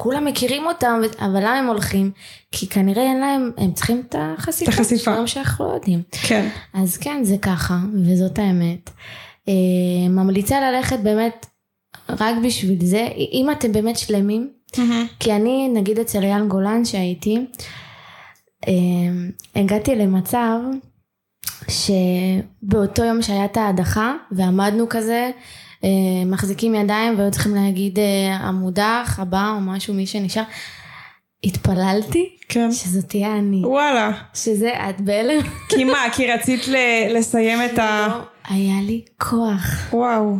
כולם 0.00 0.24
מכירים 0.24 0.66
אותם, 0.66 1.00
אבל 1.18 1.40
למה 1.40 1.58
הם 1.58 1.66
הולכים? 1.66 2.10
כי 2.52 2.68
כנראה 2.68 3.02
אין 3.02 3.20
להם, 3.20 3.50
הם 3.56 3.72
צריכים 3.72 4.02
את 4.08 4.14
החשיפה. 4.18 4.70
את 4.70 4.74
החשיפה. 4.74 5.10
דברים 5.10 5.26
שאנחנו 5.26 5.68
לא 5.68 5.74
יודעים. 5.74 6.02
כן. 6.28 6.48
אז 6.74 6.96
כן, 6.96 7.24
זה 7.24 7.36
ככה, 7.42 7.78
וזאת 8.04 8.38
האמת. 8.38 8.90
אה, 9.48 10.08
ממליצה 10.08 10.70
ללכת 10.70 10.98
באמת 10.98 11.46
רק 12.08 12.34
בשביל 12.44 12.86
זה, 12.86 13.08
אם 13.32 13.48
אתם 13.52 13.72
באמת 13.72 13.98
שלמים, 13.98 14.50
כי 15.20 15.32
אני, 15.32 15.68
נגיד 15.68 15.98
אצל 15.98 16.22
אייל 16.22 16.46
גולן 16.46 16.84
שהייתי, 16.84 17.38
אה, 18.68 18.72
הגעתי 19.56 19.96
למצב 19.96 20.58
שבאותו 21.68 23.04
יום 23.04 23.22
שהיה 23.22 23.44
את 23.44 23.56
ההדחה, 23.56 24.14
ועמדנו 24.32 24.88
כזה, 24.88 25.30
מחזיקים 26.26 26.74
ידיים 26.74 27.18
והיו 27.18 27.30
צריכים 27.30 27.54
להגיד 27.54 27.98
אה, 27.98 28.04
המודח, 28.36 29.18
הבא 29.22 29.52
או 29.54 29.60
משהו, 29.60 29.94
מי 29.94 30.06
שנשאר, 30.06 30.42
התפללתי 31.44 32.36
כן. 32.48 32.72
שזאת 32.72 33.04
תהיה 33.08 33.36
אני, 33.36 33.62
וואלה. 33.64 34.10
שזה 34.34 34.70
את 34.90 35.00
בהלם. 35.00 35.40
כי 35.68 35.84
מה? 35.84 35.98
כי 36.12 36.32
רצית 36.32 36.68
ל- 36.68 37.16
לסיים 37.18 37.58
את 37.64 37.78
ה... 37.78 38.08
לא, 38.08 38.14
היה 38.54 38.82
לי 38.82 39.04
כוח. 39.20 39.88
וואו. 39.92 40.34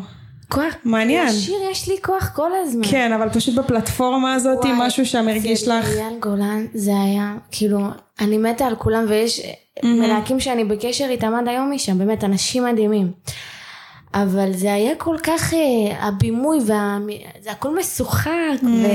כוח. 0.49 0.75
מעניין. 0.85 1.26
לשיר 1.28 1.57
יש 1.71 1.88
לי 1.88 1.97
כוח 2.02 2.30
כל 2.35 2.50
הזמן. 2.62 2.83
כן, 2.90 3.12
אבל 3.12 3.28
פשוט 3.28 3.54
בפלטפורמה 3.54 4.35
הזאת, 4.35 4.59
וואי, 4.64 4.73
משהו 4.78 5.07
שם 5.07 5.28
הרגיש 5.28 5.68
לך... 5.68 5.87
אייל 5.88 6.18
גולן, 6.21 6.66
זה 6.75 6.90
היה, 7.04 7.35
כאילו, 7.50 7.80
אני 8.21 8.38
מתה 8.38 8.66
על 8.66 8.76
כולם, 8.76 9.04
ויש 9.09 9.40
מלהקים 9.83 10.40
שאני 10.40 10.64
בקשר 10.64 11.07
איתם 11.11 11.35
עד 11.35 11.49
היום 11.49 11.71
משם, 11.75 11.99
באמת, 11.99 12.25
אנשים 12.25 12.64
מדהימים. 12.64 13.12
אבל 14.14 14.52
זה 14.52 14.72
היה 14.72 14.94
כל 14.94 15.16
כך, 15.22 15.54
אה, 15.54 16.08
הבימוי, 16.08 16.58
וה... 16.66 16.98
זה 17.40 17.52
הכל 17.52 17.78
משוחק, 17.78 18.30
ו... 18.62 18.86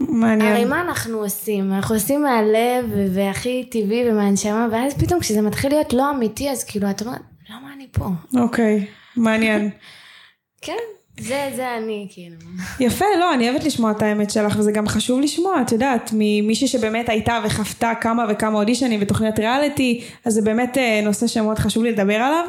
מעניין. 0.00 0.52
הרי 0.52 0.64
מה 0.64 0.80
אנחנו 0.80 1.18
עושים? 1.18 1.72
אנחנו 1.72 1.94
עושים 1.94 2.22
מהלב 2.22 2.84
והכי 3.14 3.64
טבעי 3.70 4.10
ומהנשמה, 4.10 4.68
ואז 4.72 4.94
פתאום 4.94 5.20
כשזה 5.20 5.42
מתחיל 5.42 5.72
להיות 5.72 5.92
לא 5.92 6.10
אמיתי, 6.10 6.50
אז 6.50 6.64
כאילו, 6.64 6.90
את 6.90 7.02
אומרת, 7.02 7.20
למה 7.50 7.72
אני 7.74 7.86
פה? 7.92 8.08
אוקיי, 8.36 8.86
מעניין. 9.16 9.70
כן, 10.64 10.78
זה, 11.20 11.50
זה 11.56 11.76
אני, 11.76 12.06
כאילו. 12.10 12.36
יפה, 12.80 13.04
לא, 13.20 13.34
אני 13.34 13.50
אוהבת 13.50 13.64
לשמוע 13.64 13.90
את 13.90 14.02
האמת 14.02 14.30
שלך, 14.30 14.56
וזה 14.58 14.72
גם 14.72 14.88
חשוב 14.88 15.20
לשמוע, 15.20 15.62
את 15.62 15.72
יודעת, 15.72 16.10
ממישהי 16.12 16.68
שבאמת 16.68 17.08
הייתה 17.08 17.40
וחוותה 17.44 17.92
כמה 18.00 18.24
וכמה 18.28 18.58
אודישנים 18.58 19.00
ותוכניות 19.02 19.38
ריאליטי, 19.38 20.00
אז 20.24 20.34
זה 20.34 20.42
באמת 20.42 20.78
אה, 20.78 21.00
נושא 21.04 21.26
שמאוד 21.26 21.58
חשוב 21.58 21.84
לי 21.84 21.92
לדבר 21.92 22.14
עליו. 22.14 22.44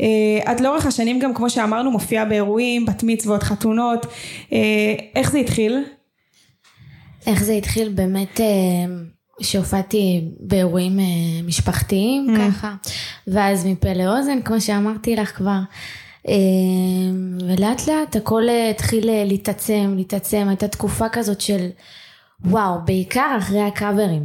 אה, 0.00 0.52
את 0.52 0.60
לאורך 0.60 0.86
השנים 0.86 1.18
גם, 1.18 1.34
כמו 1.34 1.50
שאמרנו, 1.50 1.90
מופיעה 1.90 2.24
באירועים, 2.24 2.86
בת 2.86 3.02
מצוות, 3.02 3.42
חתונות. 3.42 4.06
אה, 4.52 4.58
איך 5.16 5.30
זה 5.30 5.38
התחיל? 5.38 5.84
איך 7.26 7.42
זה 7.44 7.52
התחיל? 7.52 7.88
באמת 7.88 8.40
שהופעתי 9.40 10.20
באירועים 10.40 10.98
משפחתיים 11.46 12.26
Mm. 12.36 12.38
ככה, 12.38 12.74
ואז 13.26 13.66
מפה 13.66 13.92
לאוזן, 13.92 14.42
כמו 14.42 14.60
שאמרתי 14.60 15.16
לך 15.16 15.36
כבר. 15.36 15.58
אה, 16.28 16.34
ולאט 17.48 17.88
לאט 17.88 18.16
הכל 18.16 18.48
אה, 18.48 18.70
התחיל 18.70 19.08
אה, 19.08 19.24
להתעצם, 19.26 19.94
להתעצם, 19.96 20.46
הייתה 20.48 20.68
תקופה 20.68 21.08
כזאת 21.08 21.40
של 21.40 21.68
וואו, 22.44 22.74
בעיקר 22.84 23.34
אחרי 23.38 23.60
הקאברים. 23.60 24.22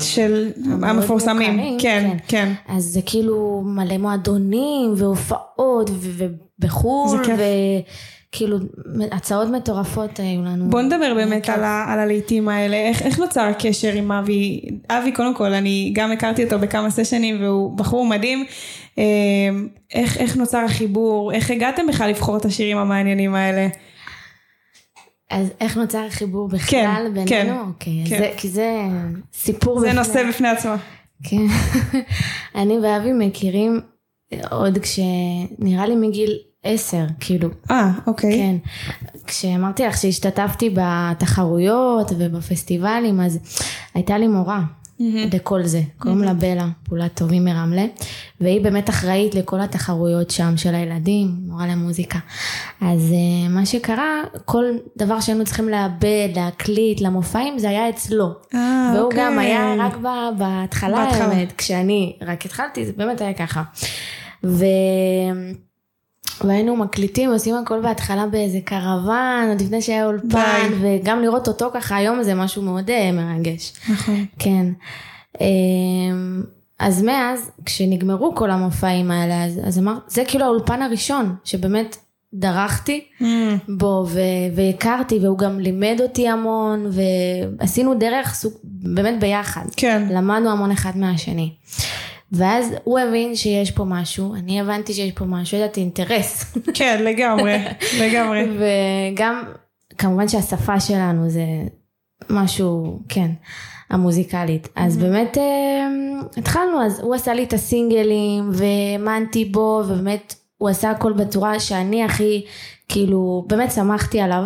של 0.00 0.50
המפורסמים. 0.82 1.56
מוכרים, 1.56 1.78
כן, 1.78 2.16
כן. 2.28 2.52
אז 2.68 2.84
זה 2.84 3.00
כאילו 3.06 3.62
מלא 3.64 3.98
מועדונים 3.98 4.94
והופעות 4.96 5.90
ובחו"ל. 5.90 7.20
וכאילו 8.34 8.58
הצעות 9.12 9.48
מטורפות 9.48 10.18
היו 10.18 10.42
לנו. 10.42 10.70
בוא 10.70 10.82
נדבר 10.82 11.14
באמת. 11.14 11.48
על, 11.48 11.64
ה, 11.64 11.84
על 11.88 11.98
הלהיטים 11.98 12.48
האלה, 12.48 12.76
איך, 12.76 13.02
איך 13.02 13.18
נוצר 13.18 13.40
הקשר 13.40 13.92
עם 13.92 14.12
אבי? 14.12 14.60
אבי 14.90 15.12
קודם 15.12 15.34
כל, 15.34 15.52
אני 15.52 15.90
גם 15.94 16.12
הכרתי 16.12 16.44
אותו 16.44 16.58
בכמה 16.58 16.90
סשנים 16.90 17.42
והוא 17.42 17.76
בחור 17.76 18.06
מדהים. 18.06 18.44
אה, 18.98 19.04
איך, 19.94 20.16
איך 20.18 20.36
נוצר 20.36 20.58
החיבור? 20.58 21.32
איך 21.32 21.50
הגעתם 21.50 21.86
בכלל 21.86 22.08
לבחור 22.10 22.36
את 22.36 22.44
השירים 22.44 22.76
המעניינים 22.78 23.34
האלה? 23.34 23.68
אז 25.30 25.48
איך 25.60 25.76
נוצר 25.76 26.04
החיבור 26.08 26.48
בכלל 26.48 26.68
כן, 26.70 27.04
בינינו? 27.14 27.26
כן, 27.28 27.54
אוקיי, 27.68 28.04
כן. 28.08 28.18
זה, 28.18 28.30
כי 28.36 28.48
זה 28.48 28.72
סיפור 29.32 29.80
זה 29.80 29.86
בפני- 29.86 29.98
נושא 29.98 30.28
בפני 30.28 30.48
עצמו. 30.48 30.72
כן. 31.24 31.36
אני 32.60 32.78
ואבי 32.82 33.12
מכירים 33.12 33.80
עוד 34.50 34.78
כשנראה 34.78 35.86
לי 35.86 35.96
מגיל 35.96 36.30
עשר, 36.62 37.04
כאילו. 37.20 37.48
אה, 37.70 37.90
אוקיי. 38.06 38.32
כן. 38.32 38.56
כשאמרתי 39.26 39.82
לך 39.86 39.96
שהשתתפתי 39.98 40.74
בתחרויות 40.74 42.10
ובפסטיבלים, 42.18 43.20
אז 43.20 43.38
הייתה 43.94 44.18
לי 44.18 44.28
מורה 44.28 44.60
לכל 45.00 45.62
זה. 45.62 45.80
קוראים 45.98 46.22
לה 46.22 46.34
בלה, 46.34 46.68
פעולת 46.82 47.14
טובים 47.14 47.44
מרמלה, 47.44 47.84
והיא 48.40 48.60
באמת 48.60 48.90
אחראית 48.90 49.34
לכל 49.34 49.60
התחרויות 49.60 50.30
שם 50.30 50.56
של 50.56 50.74
הילדים, 50.74 51.28
מורה 51.46 51.66
למוזיקה. 51.66 52.18
אז 52.80 53.12
אה, 53.12 53.48
מה 53.48 53.66
שקרה, 53.66 54.22
כל 54.44 54.64
דבר 54.96 55.20
שהיינו 55.20 55.44
צריכים 55.44 55.68
לאבד, 55.68 56.28
להקליט, 56.36 57.00
למופעים, 57.00 57.58
זה 57.58 57.68
היה 57.68 57.88
אצלו. 57.88 58.28
אה, 58.54 58.92
והוא 58.94 59.04
אוקיי. 59.04 59.20
גם 59.20 59.38
היה 59.38 59.74
רק 59.78 59.96
בהתחלה, 59.96 61.04
בהתחלה. 61.04 61.24
האמת, 61.24 61.52
כשאני 61.58 62.16
רק 62.22 62.46
התחלתי, 62.46 62.86
זה 62.86 62.92
באמת 62.96 63.20
היה 63.20 63.34
ככה. 63.34 63.62
ו... 64.44 64.64
והיינו 66.44 66.76
מקליטים, 66.76 67.30
עושים 67.30 67.54
הכל 67.54 67.80
בהתחלה 67.80 68.26
באיזה 68.26 68.58
קרוון, 68.64 69.48
עוד 69.48 69.60
לפני 69.60 69.82
שהיה 69.82 70.06
אולפן, 70.06 70.68
די. 70.80 71.00
וגם 71.00 71.22
לראות 71.22 71.48
אותו 71.48 71.70
ככה 71.74 71.96
היום 71.96 72.22
זה 72.22 72.34
משהו 72.34 72.62
מאוד 72.62 72.90
אה, 72.90 73.12
מרגש. 73.12 73.72
נכון. 73.88 74.24
כן. 74.38 74.66
אמ, 75.40 76.42
אז 76.78 77.02
מאז, 77.02 77.50
כשנגמרו 77.64 78.34
כל 78.34 78.50
המופעים 78.50 79.10
האלה, 79.10 79.44
אז, 79.44 79.60
אז 79.64 79.78
אמר, 79.78 79.94
זה 80.08 80.24
כאילו 80.28 80.44
האולפן 80.44 80.82
הראשון, 80.82 81.34
שבאמת 81.44 81.96
דרכתי 82.34 83.04
אה, 83.22 83.56
בו 83.68 84.06
ו- 84.08 84.20
והכרתי, 84.56 85.18
והוא 85.22 85.38
גם 85.38 85.60
לימד 85.60 85.98
אותי 86.00 86.28
המון, 86.28 86.90
ועשינו 87.60 87.94
דרך 87.94 88.34
סוג, 88.34 88.52
באמת 88.64 89.20
ביחד. 89.20 89.64
כן. 89.76 90.06
למדנו 90.10 90.50
המון 90.50 90.70
אחד 90.70 90.98
מהשני. 90.98 91.52
ואז 92.34 92.74
הוא 92.84 92.98
הבין 92.98 93.36
שיש 93.36 93.70
פה 93.70 93.84
משהו, 93.84 94.34
אני 94.34 94.60
הבנתי 94.60 94.92
שיש 94.92 95.12
פה 95.12 95.24
משהו, 95.24 95.58
ידעתי 95.58 95.80
אינטרס. 95.80 96.56
כן, 96.74 97.02
לגמרי, 97.04 97.58
לגמרי. 98.02 98.44
וגם, 98.58 99.42
כמובן 99.98 100.28
שהשפה 100.28 100.80
שלנו 100.80 101.30
זה 101.30 101.44
משהו, 102.30 102.98
כן, 103.08 103.30
המוזיקלית. 103.90 104.68
אז 104.76 104.96
באמת 104.96 105.38
אה, 105.38 105.86
התחלנו, 106.36 106.82
אז 106.86 107.00
הוא 107.00 107.14
עשה 107.14 107.34
לי 107.34 107.44
את 107.44 107.52
הסינגלים, 107.52 108.50
והאמנתי 108.52 109.44
בו, 109.44 109.82
ובאמת 109.88 110.34
הוא 110.58 110.68
עשה 110.68 110.90
הכל 110.90 111.12
בצורה 111.12 111.60
שאני 111.60 112.04
הכי, 112.04 112.44
כאילו, 112.88 113.44
באמת 113.48 113.72
שמחתי 113.72 114.20
עליו. 114.20 114.44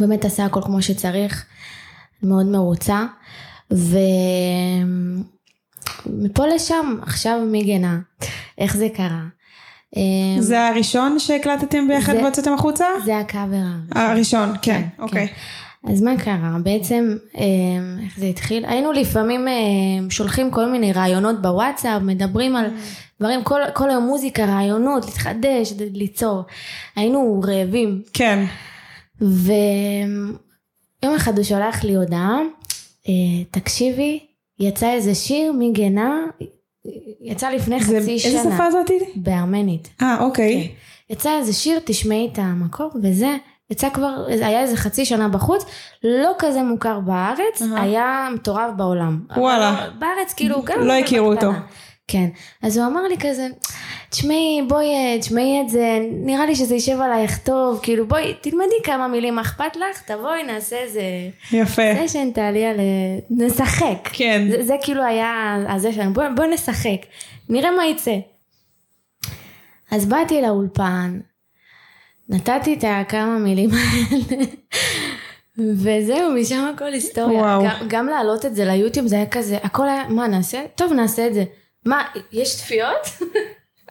באמת 0.00 0.24
עשה 0.24 0.44
הכל 0.44 0.60
כמו 0.62 0.82
שצריך, 0.82 1.46
מאוד 2.22 2.46
מרוצה. 2.46 3.04
ומפה 6.06 6.46
לשם, 6.46 6.96
עכשיו 7.02 7.40
מגנה, 7.52 7.98
איך 8.58 8.76
זה 8.76 8.88
קרה? 8.94 9.22
אה, 9.96 10.02
זה 10.42 10.68
הראשון 10.68 11.18
שהקלטתם 11.18 11.88
ביחד 11.88 12.14
והוצאתם 12.14 12.52
החוצה? 12.52 12.86
זה 13.04 13.18
הקאבר. 13.18 13.56
הראשון, 13.92 14.52
כן, 14.52 14.58
כן, 14.62 15.02
אוקיי. 15.02 15.28
אז 15.92 16.02
מה 16.02 16.16
קרה? 16.16 16.56
בעצם, 16.62 17.16
אה, 17.38 17.44
איך 18.04 18.18
זה 18.18 18.26
התחיל? 18.26 18.64
היינו 18.66 18.92
לפעמים 18.92 19.48
אה, 19.48 19.54
שולחים 20.10 20.50
כל 20.50 20.70
מיני 20.70 20.92
רעיונות 20.92 21.42
בוואטסאפ, 21.42 22.02
מדברים 22.02 22.56
על 22.56 22.66
דברים, 23.20 23.44
כל, 23.44 23.60
כל 23.74 23.90
היום 23.90 24.04
מוזיקה, 24.04 24.44
רעיונות, 24.44 25.04
להתחדש, 25.04 25.72
ליצור. 25.92 26.42
היינו 26.96 27.40
רעבים. 27.44 28.02
כן. 28.12 28.44
ויום 29.20 30.36
אחד 31.16 31.36
הוא 31.36 31.44
שולח 31.44 31.84
לי 31.84 31.94
הודעה, 31.94 32.38
אה, 33.08 33.44
תקשיבי, 33.50 34.25
יצא 34.60 34.92
איזה 34.92 35.14
שיר 35.14 35.52
מגנה, 35.58 36.16
יצא 37.20 37.48
לפני 37.50 37.80
זה- 37.84 38.00
חצי 38.00 38.18
שנה. 38.18 38.32
איזה 38.38 38.50
שפה 38.54 38.70
זאתי? 38.70 38.98
בארמנית. 39.16 39.88
אה, 40.02 40.16
אוקיי. 40.20 40.68
יצא 41.10 41.38
איזה 41.38 41.52
שיר, 41.52 41.78
תשמעי 41.84 42.28
את 42.32 42.38
המקור, 42.38 42.90
וזה 43.02 43.36
יצא 43.70 43.88
כבר, 43.90 44.24
היה 44.28 44.60
איזה 44.60 44.76
חצי 44.76 45.04
שנה 45.04 45.28
בחוץ, 45.28 45.64
לא 46.04 46.30
כזה 46.38 46.62
מוכר 46.62 47.00
בארץ, 47.00 47.62
אהה. 47.62 47.82
היה 47.82 48.28
מטורף 48.34 48.70
בעולם. 48.76 49.20
וואלה. 49.36 49.86
בארץ 49.98 50.32
כאילו 50.36 50.62
גם... 50.64 50.80
לא 50.80 50.92
הכירו. 50.92 51.32
אותו. 51.32 51.50
כן. 52.08 52.28
אז 52.62 52.78
הוא 52.78 52.86
אמר 52.86 53.02
לי 53.02 53.16
כזה, 53.20 53.48
תשמעי, 54.10 54.62
בואי, 54.68 54.86
אה, 54.86 55.18
תשמעי 55.20 55.60
את 55.60 55.68
זה, 55.68 55.98
נראה 56.12 56.46
לי 56.46 56.56
שזה 56.56 56.74
יישב 56.74 57.00
עלייך 57.00 57.38
טוב, 57.38 57.80
כאילו 57.82 58.06
בואי, 58.06 58.34
תלמדי 58.40 58.82
כמה 58.84 59.08
מילים, 59.08 59.34
מה 59.34 59.42
אכפת 59.42 59.76
לך? 59.76 60.02
תבואי, 60.02 60.42
נעשה 60.42 60.76
איזה 60.76 61.02
יפה. 61.52 61.82
סשן, 62.06 62.30
תעלי 62.30 62.64
על... 62.66 62.76
נשחק. 63.30 64.08
כן. 64.12 64.48
זה, 64.50 64.62
זה 64.62 64.74
כאילו 64.82 65.04
היה 65.04 65.56
הזה 65.68 65.92
שלנו, 65.92 66.12
בואי 66.12 66.26
בוא 66.36 66.44
נשחק, 66.44 67.06
נראה 67.48 67.70
מה 67.70 67.86
יצא. 67.86 68.16
אז 69.90 70.06
באתי 70.06 70.42
לאולפן, 70.42 71.20
נתתי 72.28 72.74
את 72.74 72.84
הכמה 72.86 73.38
מילים 73.38 73.70
האלה, 73.70 74.44
וזהו, 75.58 76.32
משם 76.40 76.70
הכל 76.74 76.92
היסטוריה. 76.92 77.38
וואו. 77.38 77.64
גם, 77.64 77.76
גם 77.88 78.06
להעלות 78.06 78.46
את 78.46 78.54
זה 78.54 78.64
ליוטיוב 78.64 79.06
זה 79.06 79.16
היה 79.16 79.26
כזה, 79.26 79.58
הכל 79.62 79.88
היה, 79.88 80.08
מה 80.08 80.26
נעשה? 80.26 80.62
טוב 80.74 80.92
נעשה 80.92 81.26
את 81.26 81.34
זה. 81.34 81.44
מה, 81.86 82.02
יש 82.32 82.56
צפיות? 82.56 83.08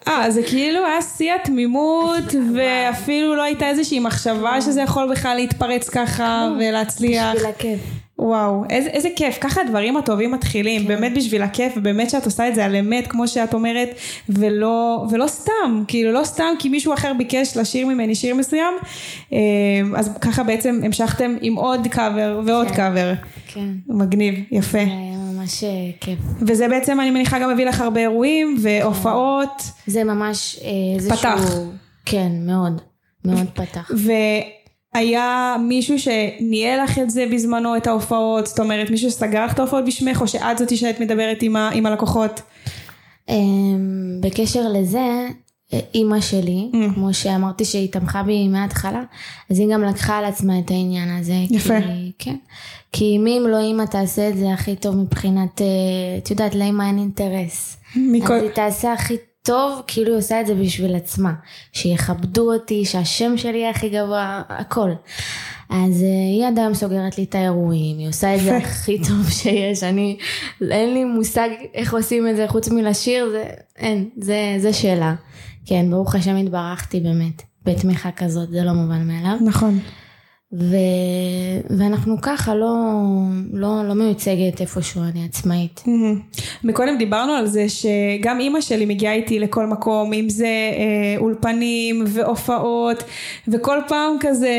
אה, 0.08 0.32
זה 0.32 0.44
כאילו 0.44 0.86
היה 0.86 1.02
שיא 1.02 1.34
התמימות, 1.34 2.24
ואפילו 2.56 3.36
לא 3.36 3.44
הייתה 3.44 3.70
איזושהי 3.70 4.00
מחשבה 4.00 4.62
שזה 4.62 4.82
יכול 4.82 5.12
בכלל 5.12 5.36
להתפרץ 5.36 5.90
ככה 5.90 6.50
ולהצליח. 6.60 7.36
בשביל 7.36 7.50
הכיף. 7.50 7.80
וואו, 8.20 8.64
איזה, 8.70 8.90
איזה 8.90 9.10
כיף, 9.16 9.38
ככה 9.42 9.62
הדברים 9.62 9.98
הטובים 9.98 10.32
מתחילים, 10.32 10.82
כן. 10.82 10.88
באמת 10.88 11.14
בשביל 11.16 11.42
הכיף, 11.42 11.74
ובאמת 11.78 12.10
שאת 12.10 12.25
עושה 12.25 12.48
את 12.48 12.56
זה 12.56 12.66
על 12.66 12.75
אמת, 12.75 13.08
כמו 13.08 13.28
שאת 13.28 13.54
אומרת, 13.54 13.90
ולא, 14.30 15.06
ולא 15.12 15.28
סתם, 15.28 15.84
כאילו 15.88 16.12
לא 16.12 16.24
סתם 16.24 16.54
כי 16.60 16.70
מישהו 16.70 16.94
אחר 16.94 17.14
ביקש 17.18 17.58
לשיר 17.58 17.88
ממני 17.88 18.16
שיר 18.16 18.36
מסוים, 18.36 18.74
אה, 19.34 19.40
אז 19.96 20.18
ככה 20.22 20.44
בעצם 20.44 20.80
המשכתם 20.84 21.36
עם 21.42 21.56
עוד 21.56 21.88
קאבר 21.88 22.42
ועוד 22.46 22.68
כן. 22.68 22.75
קאבר, 22.75 23.14
כן, 23.48 23.68
מגניב, 23.88 24.36
יפה. 24.52 24.84
ממש 25.46 25.64
אה, 25.64 25.70
כיף. 26.02 26.20
וזה 26.42 26.68
בעצם 26.68 27.00
אני 27.02 27.12
מניחה 27.12 27.40
גם 27.40 27.54
מביא 27.54 27.66
לך 27.66 27.82
הרבה 27.82 28.02
אירועים 28.02 28.58
והופעות, 28.62 29.62
זה 29.88 30.04
ממש 30.04 30.60
אה, 30.64 30.70
איזשהו... 30.96 31.18
פתח. 31.18 31.42
כן, 32.06 32.32
מאוד. 32.40 32.82
מאוד 33.25 33.48
פתח. 33.54 33.92
והיה 34.96 35.56
מישהו 35.60 35.96
שניהל 36.00 36.84
לך 36.84 37.00
את 37.00 37.10
זה 37.10 37.25
בזמנו, 37.32 37.78
את 37.78 37.88
ההופעות, 37.88 38.48
זאת 38.48 38.60
אומרת 38.60 38.90
מישהו 38.90 39.12
שסגר 39.12 39.46
לך 39.46 39.54
את 39.54 39.60
ההופעות 39.60 39.86
בשמך, 39.86 40.22
או 40.22 40.28
שאת 40.28 40.58
זאתי 40.58 40.78
שהיית 40.78 41.00
מדברת 41.00 41.42
עם, 41.42 41.56
ה, 41.56 41.70
עם 41.74 41.86
הלקוחות? 41.86 42.42
אמ, 43.30 44.20
בקשר 44.22 44.68
לזה, 44.74 45.28
אימא 45.94 46.22
שלי, 46.22 46.70
Mm. 46.74 46.94
כמו 46.96 47.14
שאמרתי 47.14 47.66
שהיא 47.66 47.92
תמכה 47.92 48.24
בי 48.24 48.48
מההתחלה, 48.48 49.04
אז 49.52 49.60
היא 49.60 49.68
גם 49.74 49.84
לקחה 49.84 50.18
על 50.18 50.25
עצמה 50.25 50.60
את 50.60 50.72
העניין 50.72 51.18
הזה. 51.18 51.36
יפה. 51.50 51.82
כי, 51.82 52.12
כן. 52.20 52.36
כי 52.98 53.18
מי 53.18 53.38
אם 53.38 53.48
לא 53.48 53.60
אימא 53.60 53.84
תעשה 53.84 54.30
את 54.30 54.38
זה 54.38 54.54
הכי 54.54 54.75
טוב 54.75 54.96
מבחינת, 54.96 55.62
אה, 55.62 55.68
את 56.18 56.32
יודעת, 56.32 56.56
לאמא 56.56 56.84
אין 56.84 56.98
אינטרס. 56.98 57.78
מכל... 57.96 58.34
אז 58.34 58.42
היא 58.42 58.50
תעשה 58.52 58.94
הכי 58.94 59.18
טוב, 59.44 59.82
כאילו 59.88 60.12
היא 60.12 60.18
עושה 60.18 60.42
את 60.42 60.48
זה 60.48 60.56
בשביל 60.56 60.96
עצמה. 60.96 61.34
שיכבדו 61.74 62.54
אותי, 62.54 62.86
שהשם 62.86 63.38
שלי 63.38 63.58
יהיה 63.58 63.70
הכי 63.70 63.90
גבוה, 63.90 64.42
הכל. 64.50 64.90
אז 65.70 66.04
אה, 66.04 66.08
היא 66.08 66.48
עד 66.48 66.60
היום 66.60 66.74
סוגרת 66.74 67.18
לי 67.18 67.24
את 67.24 67.36
האירועים, 67.36 67.98
היא 67.98 68.10
עושה 68.10 68.36
את 68.36 68.42
זה. 68.42 68.58
הכי 68.64 68.98
טוב 69.08 69.30
שיש, 69.30 69.84
אני, 69.84 70.18
אין 70.72 70.94
לי 70.94 71.04
מושג 71.04 71.50
איך 71.74 71.94
עושים 71.94 72.28
את 72.28 72.36
זה 72.36 72.46
חוץ 72.48 72.70
מלשיר, 72.70 73.30
זה, 73.32 73.46
אין, 73.75 74.10
זה, 74.18 74.56
זה 74.60 74.74
שאלה. 74.74 75.16
כן, 75.66 75.92
ברוך 75.92 76.16
השם 76.16 76.36
התברכתי 76.36 77.00
באמת, 77.00 77.42
בתמיכה 77.66 78.12
כזאת, 78.12 78.50
זה 78.50 78.64
לא 78.64 78.72
מובן 78.72 79.08
מאליו. 79.08 79.38
נכון. 79.42 79.80
ו... 80.54 80.75
ואנחנו 81.78 82.22
ככה 82.22 82.56
לא, 82.56 82.75
לא, 83.54 83.75
לא 83.88 83.94
מיוצגת 83.94 84.62
איפשהו, 84.62 85.01
אני 85.01 85.25
עצמאית. 85.25 85.82
מהמם. 85.86 86.20
מקודם 86.63 86.98
דיברנו 86.98 87.32
על 87.32 87.48
זה 87.48 87.65
שגם 87.70 88.39
אימא 88.39 88.62
שלי 88.62 88.86
מגיעה 88.86 89.13
איתי 89.13 89.39
לכל 89.39 89.65
מקום, 89.65 90.13
אם 90.13 90.30
זה 90.30 90.46
אה, 90.46 91.15
אולפנים 91.18 92.04
והופעות, 92.08 93.04
וכל 93.48 93.80
פעם 93.88 94.15
כזה 94.20 94.50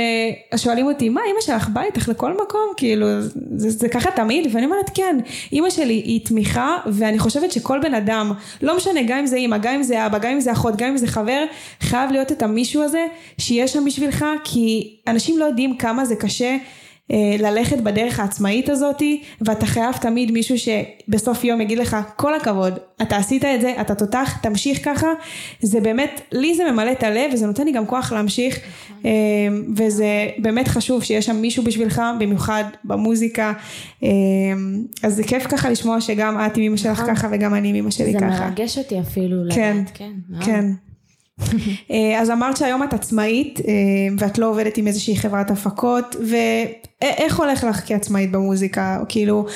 שואלים 0.56 0.86
אותי, 0.86 1.08
מה 1.08 1.20
אימא 1.26 1.40
שלך 1.40 1.68
באה 1.68 1.84
איתך 1.84 2.08
לכל 2.08 2.32
מקום? 2.32 2.72
כאילו, 2.76 3.06
זה, 3.56 3.70
זה 3.70 3.88
ככה 3.88 4.10
תמיד? 4.10 4.48
ואני 4.52 4.66
אומרת, 4.66 4.90
כן, 4.94 5.18
אימא 5.52 5.70
שלי 5.70 5.94
היא 5.94 6.20
תמיכה, 6.26 6.76
ואני 6.86 7.18
חושבת 7.18 7.52
שכל 7.52 7.80
בן 7.82 7.94
אדם, 7.94 8.32
לא 8.62 8.76
משנה, 8.76 9.00
גם 9.08 9.18
אם 9.18 9.26
זה 9.26 9.36
אימא, 9.36 9.58
גם 9.58 9.74
אם 9.74 9.82
זה 9.82 10.06
אבא, 10.06 10.18
גם 10.18 10.30
אם 10.30 10.40
זה 10.40 10.52
אחות, 10.52 10.76
גם 10.76 10.88
אם 10.88 10.96
זה 10.96 11.06
חבר, 11.06 11.44
חייב 11.80 12.10
להיות 12.10 12.32
את 12.32 12.42
המישהו 12.42 12.82
הזה 12.82 13.06
שיהיה 13.38 13.68
שם 13.68 13.84
בשבילך, 13.84 14.24
כי 14.44 14.96
אנשים 15.06 15.38
לא 15.38 15.44
יודעים 15.44 15.76
כמה 15.76 16.04
זה 16.04 16.16
קשה. 16.16 16.56
אה, 17.12 17.36
ללכת 17.38 17.78
בדרך 17.78 18.20
העצמאית 18.20 18.68
הזאתי 18.68 19.22
ואתה 19.40 19.66
חייב 19.66 19.96
תמיד 19.96 20.30
מישהו 20.30 20.56
שבסוף 20.58 21.44
יום 21.44 21.60
יגיד 21.60 21.78
לך 21.78 21.96
כל 22.16 22.34
הכבוד 22.34 22.78
אתה 23.02 23.16
עשית 23.16 23.44
את 23.44 23.60
זה 23.60 23.74
אתה 23.80 23.94
תותח 23.94 24.38
תמשיך 24.42 24.84
ככה 24.84 25.06
זה 25.60 25.80
באמת 25.80 26.20
לי 26.32 26.54
זה 26.54 26.70
ממלא 26.72 26.92
את 26.92 27.02
הלב 27.02 27.30
וזה 27.32 27.46
נותן 27.46 27.64
לי 27.64 27.72
גם 27.72 27.86
כוח 27.86 28.12
להמשיך 28.12 28.58
אה, 29.04 29.10
וזה 29.76 30.28
באמת 30.38 30.68
חשוב 30.68 31.02
שיש 31.02 31.26
שם 31.26 31.36
מישהו 31.36 31.64
בשבילך 31.64 32.02
במיוחד 32.18 32.64
במוזיקה 32.84 33.52
אה, 34.02 34.08
אז 35.02 35.14
זה 35.14 35.24
כיף 35.24 35.46
ככה 35.46 35.70
לשמוע 35.70 36.00
שגם 36.00 36.38
את 36.46 36.56
עם 36.56 36.62
אמא 36.62 36.76
שלך 36.76 37.00
נכון. 37.00 37.14
ככה 37.14 37.28
וגם 37.30 37.54
אני 37.54 37.68
עם 37.68 37.74
אמא 37.74 37.90
שלי 37.90 38.12
זה 38.12 38.18
ככה 38.18 38.48
מרגש 38.48 38.78
אותי 38.78 39.00
אפילו 39.00 39.36
כן, 39.54 39.76
לדעת, 39.76 39.96
כן. 39.96 40.12
כן. 40.44 40.64
אה, 41.90 42.20
אז 42.20 42.30
אמרת 42.30 42.56
שהיום 42.56 42.82
את 42.82 42.94
עצמאית 42.94 43.60
אה, 43.60 43.72
ואת 44.18 44.38
לא 44.38 44.48
עובדת 44.48 44.76
עם 44.76 44.86
איזושהי 44.86 45.16
חברת 45.16 45.50
הפקות 45.50 46.16
ואיך 46.28 47.38
הולך 47.38 47.64
לך 47.64 47.82
כעצמאית 47.86 48.32
במוזיקה 48.32 49.02
כאילו 49.08 49.46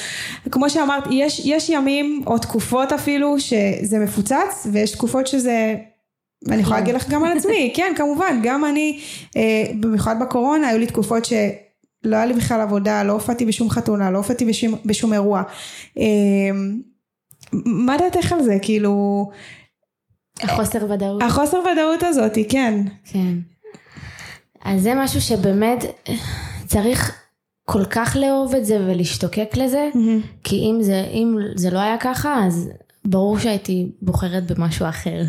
כמו 0.51 0.71
שאמרת 0.71 1.05
יש, 1.11 1.43
יש 1.45 1.69
ימים 1.69 2.23
או 2.27 2.39
תקופות 2.39 2.93
אפילו 2.93 3.41
שזה 3.41 3.99
מפוצץ 3.99 4.67
ויש 4.73 4.93
תקופות 4.93 5.27
שזה 5.27 5.75
אני 6.49 6.63
יכולה 6.63 6.77
כן. 6.77 6.83
להגיד 6.83 6.95
לך 6.95 7.09
גם 7.09 7.25
על 7.25 7.39
עצמי 7.39 7.71
כן 7.77 7.93
כמובן 7.97 8.41
גם 8.43 8.65
אני 8.65 9.01
אה, 9.37 9.73
במיוחד 9.81 10.17
בקורונה 10.21 10.69
היו 10.69 10.79
לי 10.79 10.87
תקופות 10.87 11.25
ש... 11.25 11.33
לא 12.05 12.17
היה 12.17 12.27
לי 12.27 12.35
בכלל 12.35 12.61
עבודה, 12.61 13.03
לא 13.03 13.13
הופעתי 13.13 13.47
בשום 13.47 13.71
חתונה, 13.71 14.11
לא 14.11 14.19
הופעתי 14.19 14.45
בשום, 14.45 14.75
בשום 14.85 15.13
אירוע. 15.13 15.43
מה 17.53 17.97
דעתך 17.99 18.33
על 18.33 18.43
זה? 18.43 18.59
כאילו, 18.63 19.27
החוסר 20.43 20.79
ודאות. 20.91 21.23
החוסר 21.23 21.59
ודאות 21.73 22.03
הזאת, 22.03 22.33
כן. 22.49 22.85
כן. 23.05 23.35
אז 24.65 24.83
זה 24.83 24.93
משהו 24.97 25.21
שבאמת 25.21 25.85
צריך 26.67 27.17
כל 27.65 27.85
כך 27.85 28.17
לאהוב 28.21 28.55
את 28.55 28.65
זה 28.65 28.77
ולהשתוקק 28.81 29.57
לזה, 29.57 29.89
כי 30.45 30.57
אם 30.57 30.83
זה, 30.83 31.07
אם 31.13 31.37
זה 31.55 31.71
לא 31.71 31.79
היה 31.79 31.97
ככה, 32.01 32.47
אז 32.47 32.71
ברור 33.05 33.39
שהייתי 33.39 33.93
בוחרת 34.03 34.53
במשהו 34.53 34.89
אחר. 34.89 35.23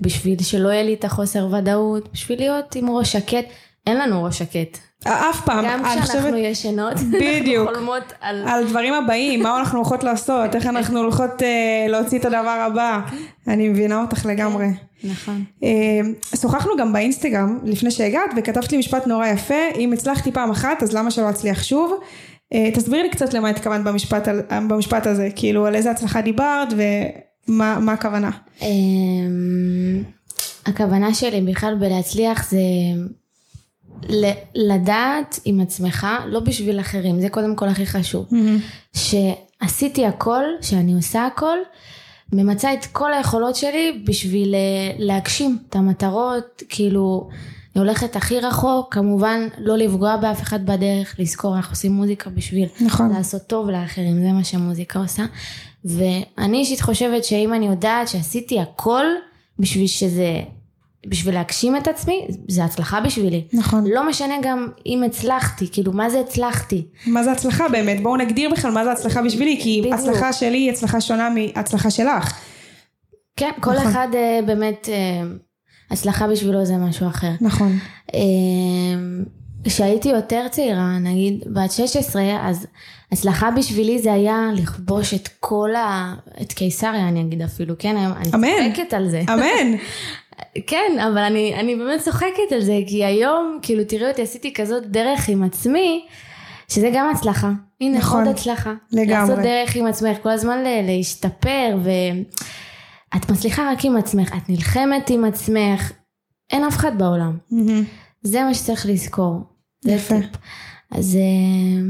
בשביל 0.00 0.42
שלא 0.42 0.68
יהיה 0.68 0.82
לי 0.82 0.94
את 0.94 1.04
החוסר 1.04 1.48
ודאות, 1.52 2.08
בשביל 2.12 2.38
להיות 2.38 2.76
עם 2.76 2.90
ראש 2.90 3.12
שקט. 3.12 3.44
אין 3.86 3.98
לנו 3.98 4.24
ראש 4.24 4.38
שקט. 4.38 4.78
אף 5.04 5.44
פעם, 5.44 5.64
גם 5.64 5.82
כשאנחנו 5.84 6.06
חושבת, 6.06 6.34
ישנות, 6.36 6.94
בדיוק. 7.20 7.68
אנחנו 7.68 7.74
חולמות 7.86 8.12
על... 8.20 8.48
על 8.48 8.66
דברים 8.68 8.94
הבאים, 8.94 9.42
מה 9.42 9.58
אנחנו 9.58 9.78
הולכות 9.78 10.04
לעשות, 10.04 10.54
איך 10.54 10.66
אנחנו 10.66 10.98
הולכות 10.98 11.42
אה, 11.42 11.48
להוציא 11.88 12.18
את 12.18 12.24
הדבר 12.24 12.66
הבא. 12.66 13.00
אני 13.48 13.68
מבינה 13.68 14.00
אותך 14.00 14.26
לגמרי. 14.26 14.66
נכון. 15.04 15.44
אה, 15.62 15.68
שוחחנו 16.40 16.72
גם 16.78 16.92
באינסטגרם 16.92 17.58
לפני 17.64 17.90
שהגעת 17.90 18.30
וכתבת 18.36 18.72
לי 18.72 18.78
משפט 18.78 19.06
נורא 19.06 19.26
יפה, 19.26 19.54
אם 19.78 19.92
הצלחתי 19.92 20.32
פעם 20.32 20.50
אחת 20.50 20.82
אז 20.82 20.92
למה 20.94 21.10
שלא 21.10 21.30
אצליח 21.30 21.62
שוב? 21.62 21.92
אה, 22.54 22.70
תסבירי 22.74 23.02
לי 23.02 23.10
קצת 23.10 23.34
למה 23.34 23.48
התכוונת 23.48 23.84
במשפט, 23.84 24.28
על- 24.28 24.42
במשפט 24.68 25.06
הזה, 25.06 25.28
כאילו 25.36 25.66
על 25.66 25.74
איזה 25.74 25.90
הצלחה 25.90 26.20
דיברת 26.20 26.68
ומה 27.48 27.78
מה 27.80 27.92
הכוונה. 27.92 28.30
אמ, 28.62 30.02
הכוונה 30.66 31.14
שלי 31.14 31.40
בכלל 31.40 31.74
בלהצליח 31.80 32.50
זה 32.50 32.58
לדעת 34.54 35.40
עם 35.44 35.60
עצמך, 35.60 36.06
לא 36.26 36.40
בשביל 36.40 36.80
אחרים, 36.80 37.20
זה 37.20 37.28
קודם 37.28 37.56
כל 37.56 37.68
הכי 37.68 37.86
חשוב. 37.86 38.28
שעשיתי 38.96 40.06
הכל, 40.06 40.44
שאני 40.60 40.94
עושה 40.94 41.26
הכל, 41.26 41.58
ממצה 42.32 42.74
את 42.74 42.86
כל 42.86 43.14
היכולות 43.14 43.56
שלי 43.56 44.02
בשביל 44.04 44.54
אה, 44.54 44.94
להגשים 44.98 45.58
את 45.68 45.76
המטרות, 45.76 46.62
כאילו, 46.68 47.28
אני 47.76 47.84
הולכת 47.84 48.16
הכי 48.16 48.40
רחוק, 48.40 48.94
כמובן 48.94 49.48
לא 49.58 49.76
לפגוע 49.76 50.16
באף 50.16 50.42
אחד 50.42 50.66
בדרך, 50.66 51.14
לזכור, 51.18 51.56
אנחנו 51.56 51.72
עושים 51.72 51.92
מוזיקה 51.92 52.30
בשביל 52.30 52.68
נכון. 52.80 53.10
לעשות 53.10 53.42
טוב 53.42 53.70
לאחרים, 53.70 54.22
זה 54.22 54.32
מה 54.32 54.44
שמוזיקה 54.44 54.98
עושה. 54.98 55.24
ואני 55.84 56.58
אישית 56.58 56.80
חושבת 56.80 57.24
שאם 57.24 57.54
אני 57.54 57.66
יודעת 57.66 58.08
שעשיתי 58.08 58.60
הכל 58.60 59.04
בשביל 59.58 59.86
שזה, 59.86 60.40
בשביל 61.06 61.34
להגשים 61.34 61.76
את 61.76 61.88
עצמי, 61.88 62.26
זה 62.48 62.64
הצלחה 62.64 63.00
בשבילי. 63.00 63.44
נכון. 63.52 63.84
לא 63.86 64.08
משנה 64.08 64.34
גם 64.42 64.68
אם 64.86 65.02
הצלחתי, 65.06 65.68
כאילו 65.72 65.92
מה 65.92 66.10
זה 66.10 66.20
הצלחתי. 66.20 66.86
מה 67.06 67.24
זה 67.24 67.32
הצלחה 67.32 67.68
באמת? 67.68 68.02
בואו 68.02 68.16
נגדיר 68.16 68.50
בכלל 68.50 68.70
מה 68.70 68.84
זה 68.84 68.92
הצלחה 68.92 69.22
בשבילי, 69.22 69.60
כי 69.62 69.80
בדיוק. 69.80 69.94
הצלחה 69.94 70.32
שלי 70.32 70.58
היא 70.58 70.70
הצלחה 70.70 71.00
שונה 71.00 71.28
מהצלחה 71.30 71.90
שלך. 71.90 72.40
כן, 73.36 73.50
כל 73.60 73.72
נכון. 73.72 73.86
אחד 73.86 74.08
אה, 74.14 74.40
באמת, 74.46 74.88
אה, 74.92 75.22
הצלחה 75.90 76.28
בשבילו 76.28 76.64
זה 76.64 76.76
משהו 76.76 77.06
אחר. 77.06 77.32
נכון. 77.40 77.78
אה, 78.14 78.20
כשהייתי 79.64 80.08
יותר 80.08 80.46
צעירה, 80.50 80.98
נגיד 80.98 81.44
בת 81.46 81.72
16, 81.72 82.22
אז 82.40 82.66
הצלחה 83.12 83.50
בשבילי 83.50 83.98
זה 83.98 84.12
היה 84.12 84.48
לכבוש 84.56 85.14
את 85.14 85.28
כל 85.40 85.74
ה... 85.74 86.14
את 86.42 86.52
קיסריה 86.52 87.08
אני 87.08 87.20
אגיד 87.20 87.42
אפילו, 87.42 87.74
כן? 87.78 87.96
היום 87.96 88.12
אני 88.12 88.30
אמן. 88.34 88.48
צוחקת 88.74 88.94
על 88.94 89.08
זה. 89.08 89.22
אמן. 89.28 89.76
כן, 90.66 90.92
אבל 91.06 91.18
אני, 91.18 91.54
אני 91.54 91.76
באמת 91.76 92.00
צוחקת 92.00 92.52
על 92.52 92.60
זה, 92.60 92.78
כי 92.86 93.04
היום, 93.04 93.58
כאילו, 93.62 93.84
תראי 93.84 94.08
אותי, 94.10 94.22
עשיתי 94.22 94.54
כזאת 94.54 94.86
דרך 94.86 95.28
עם 95.28 95.42
עצמי, 95.42 96.06
שזה 96.68 96.90
גם 96.94 97.10
הצלחה. 97.10 97.50
הנה, 97.80 97.98
נכון. 97.98 98.24
עוד 98.26 98.34
הצלחה. 98.36 98.72
לגמרי. 98.92 99.06
לעשות 99.30 99.38
דרך 99.38 99.76
עם 99.76 99.86
עצמך, 99.86 100.16
כל 100.22 100.28
הזמן 100.30 100.58
ל- 100.64 100.86
להשתפר, 100.86 101.76
ואת 101.82 103.30
מצליחה 103.30 103.72
רק 103.72 103.84
עם 103.84 103.96
עצמך, 103.96 104.34
את 104.36 104.48
נלחמת 104.50 105.10
עם 105.10 105.24
עצמך, 105.24 105.92
אין 106.50 106.64
אף 106.64 106.76
אחד 106.76 106.98
בעולם. 106.98 107.38
מהמם. 107.50 107.84
זה 108.22 108.42
מה 108.42 108.54
שצריך 108.54 108.86
לזכור. 108.86 109.40
יפה. 109.84 110.14
אז, 110.90 111.16
אה, 111.16 111.82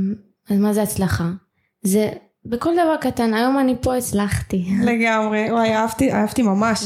אז 0.55 0.61
מה 0.61 0.73
זה 0.73 0.83
הצלחה? 0.83 1.31
זה 1.83 2.11
בכל 2.45 2.73
דבר 2.75 2.97
קטן, 3.01 3.35
היום 3.35 3.59
אני 3.59 3.75
פה 3.81 3.97
הצלחתי. 3.97 4.65
לגמרי. 4.85 5.51
וואי, 5.51 5.75
אהבתי, 5.77 6.13
אהבתי 6.13 6.43
ממש. 6.43 6.79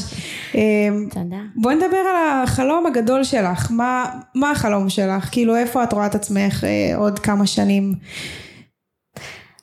אמ, 0.55 1.07
תודה. 1.11 1.37
בואי 1.55 1.75
נדבר 1.75 1.97
על 1.97 2.43
החלום 2.43 2.85
הגדול 2.85 3.23
שלך. 3.23 3.71
מה, 3.71 4.05
מה 4.35 4.51
החלום 4.51 4.89
שלך? 4.89 5.29
כאילו, 5.31 5.55
איפה 5.55 5.83
את 5.83 5.93
רואה 5.93 6.05
את 6.05 6.15
עצמך 6.15 6.63
אה, 6.63 6.97
עוד 6.97 7.19
כמה 7.19 7.47
שנים? 7.47 7.93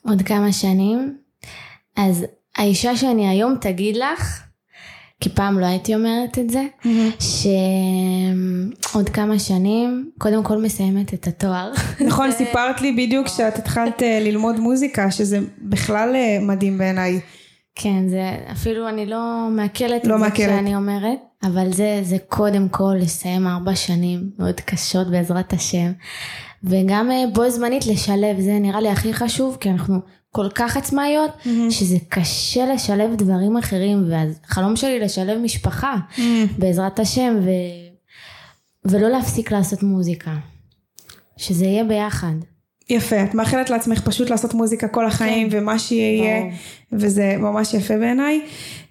עוד 0.05 0.21
כמה 0.21 0.51
שנים. 0.51 1.17
אז 1.95 2.25
האישה 2.55 2.95
שאני 2.95 3.27
היום 3.27 3.55
תגיד 3.61 3.97
לך, 3.97 4.44
כי 5.19 5.29
פעם 5.29 5.59
לא 5.59 5.65
הייתי 5.65 5.95
אומרת 5.95 6.39
את 6.39 6.49
זה, 6.49 6.63
שעוד 7.19 9.09
כמה 9.09 9.39
שנים, 9.39 10.11
קודם 10.17 10.43
כל 10.43 10.57
מסיימת 10.57 11.13
את 11.13 11.27
התואר. 11.27 11.71
נכון, 12.05 12.31
סיפרת 12.37 12.81
לי 12.81 12.91
בדיוק 12.91 13.27
שאת 13.27 13.57
התחלת 13.57 14.03
אה, 14.03 14.19
ללמוד 14.21 14.59
מוזיקה, 14.59 15.11
שזה 15.11 15.39
בכלל 15.61 16.15
אה, 16.15 16.37
מדהים 16.41 16.77
בעיניי. 16.77 17.19
כן, 17.75 18.09
זה 18.09 18.31
אפילו 18.51 18.89
אני 18.89 19.05
לא 19.05 19.47
מעכלת 19.51 19.91
לא 19.91 20.15
את 20.15 20.19
זה 20.19 20.25
מעכלת. 20.25 20.49
כשאני 20.49 20.75
אומרת, 20.75 21.19
אבל 21.43 21.73
זה, 21.73 21.99
זה 22.03 22.17
קודם 22.29 22.69
כל 22.69 22.95
לסיים 22.99 23.47
ארבע 23.47 23.75
שנים 23.75 24.29
מאוד 24.39 24.61
קשות 24.61 25.11
בעזרת 25.11 25.53
השם. 25.53 25.91
וגם 26.63 27.11
אה, 27.11 27.23
בו 27.33 27.49
זמנית 27.49 27.85
לשלב, 27.87 28.39
זה 28.39 28.59
נראה 28.59 28.81
לי 28.81 28.89
הכי 28.89 29.13
חשוב, 29.13 29.57
כי 29.59 29.69
אנחנו 29.69 29.99
כל 30.31 30.47
כך 30.55 30.77
עצמאיות, 30.77 31.31
mm-hmm. 31.31 31.71
שזה 31.71 31.97
קשה 32.09 32.73
לשלב 32.73 33.15
דברים 33.15 33.57
אחרים, 33.57 34.05
והחלום 34.09 34.75
שלי 34.75 34.99
לשלב 34.99 35.37
משפחה, 35.37 35.95
mm-hmm. 35.95 36.21
בעזרת 36.57 36.99
השם, 36.99 37.35
ו... 37.41 37.49
ולא 38.85 39.09
להפסיק 39.09 39.51
לעשות 39.51 39.83
מוזיקה. 39.83 40.31
שזה 41.37 41.65
יהיה 41.65 41.83
ביחד. 41.83 42.33
יפה, 42.89 43.23
את 43.23 43.33
מאחלת 43.33 43.69
לעצמך 43.69 44.01
פשוט 44.01 44.29
לעשות 44.29 44.53
מוזיקה 44.53 44.87
כל 44.87 45.05
החיים 45.05 45.49
כן. 45.49 45.57
ומה 45.57 45.79
שיהיה, 45.79 46.43
וזה 46.91 47.35
ממש 47.37 47.73
יפה 47.73 47.97
בעיניי. 47.97 48.41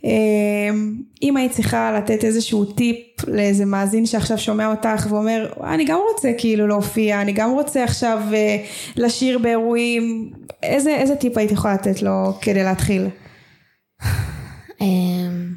אמ, 0.05 0.97
אם 1.23 1.37
היית 1.37 1.53
צריכה 1.53 1.93
לתת 1.93 2.25
איזשהו 2.25 2.65
טיפ 2.65 2.99
לאיזה 3.29 3.65
מאזין 3.65 4.07
שעכשיו 4.07 4.39
שומע 4.39 4.71
אותך 4.71 5.07
ואומר, 5.11 5.53
אני 5.65 5.85
גם 5.85 5.99
רוצה 6.13 6.33
כאילו 6.39 6.67
להופיע, 6.67 7.21
אני 7.21 7.33
גם 7.33 7.51
רוצה 7.51 7.85
עכשיו 7.85 8.19
אה, 8.33 8.65
לשיר 8.97 9.39
באירועים, 9.39 10.33
איזה, 10.63 10.97
איזה 10.97 11.17
טיפ 11.17 11.39
היית 11.39 11.51
יכולה 11.51 11.75
לתת 11.75 12.03
לו 12.03 12.33
כדי 12.41 12.65
להתחיל? 12.65 13.07
אמ, 14.81 15.55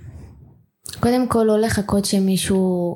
קודם 0.99 1.27
כל 1.27 1.43
לא 1.43 1.59
לחכות 1.59 2.05
שמישהו 2.05 2.95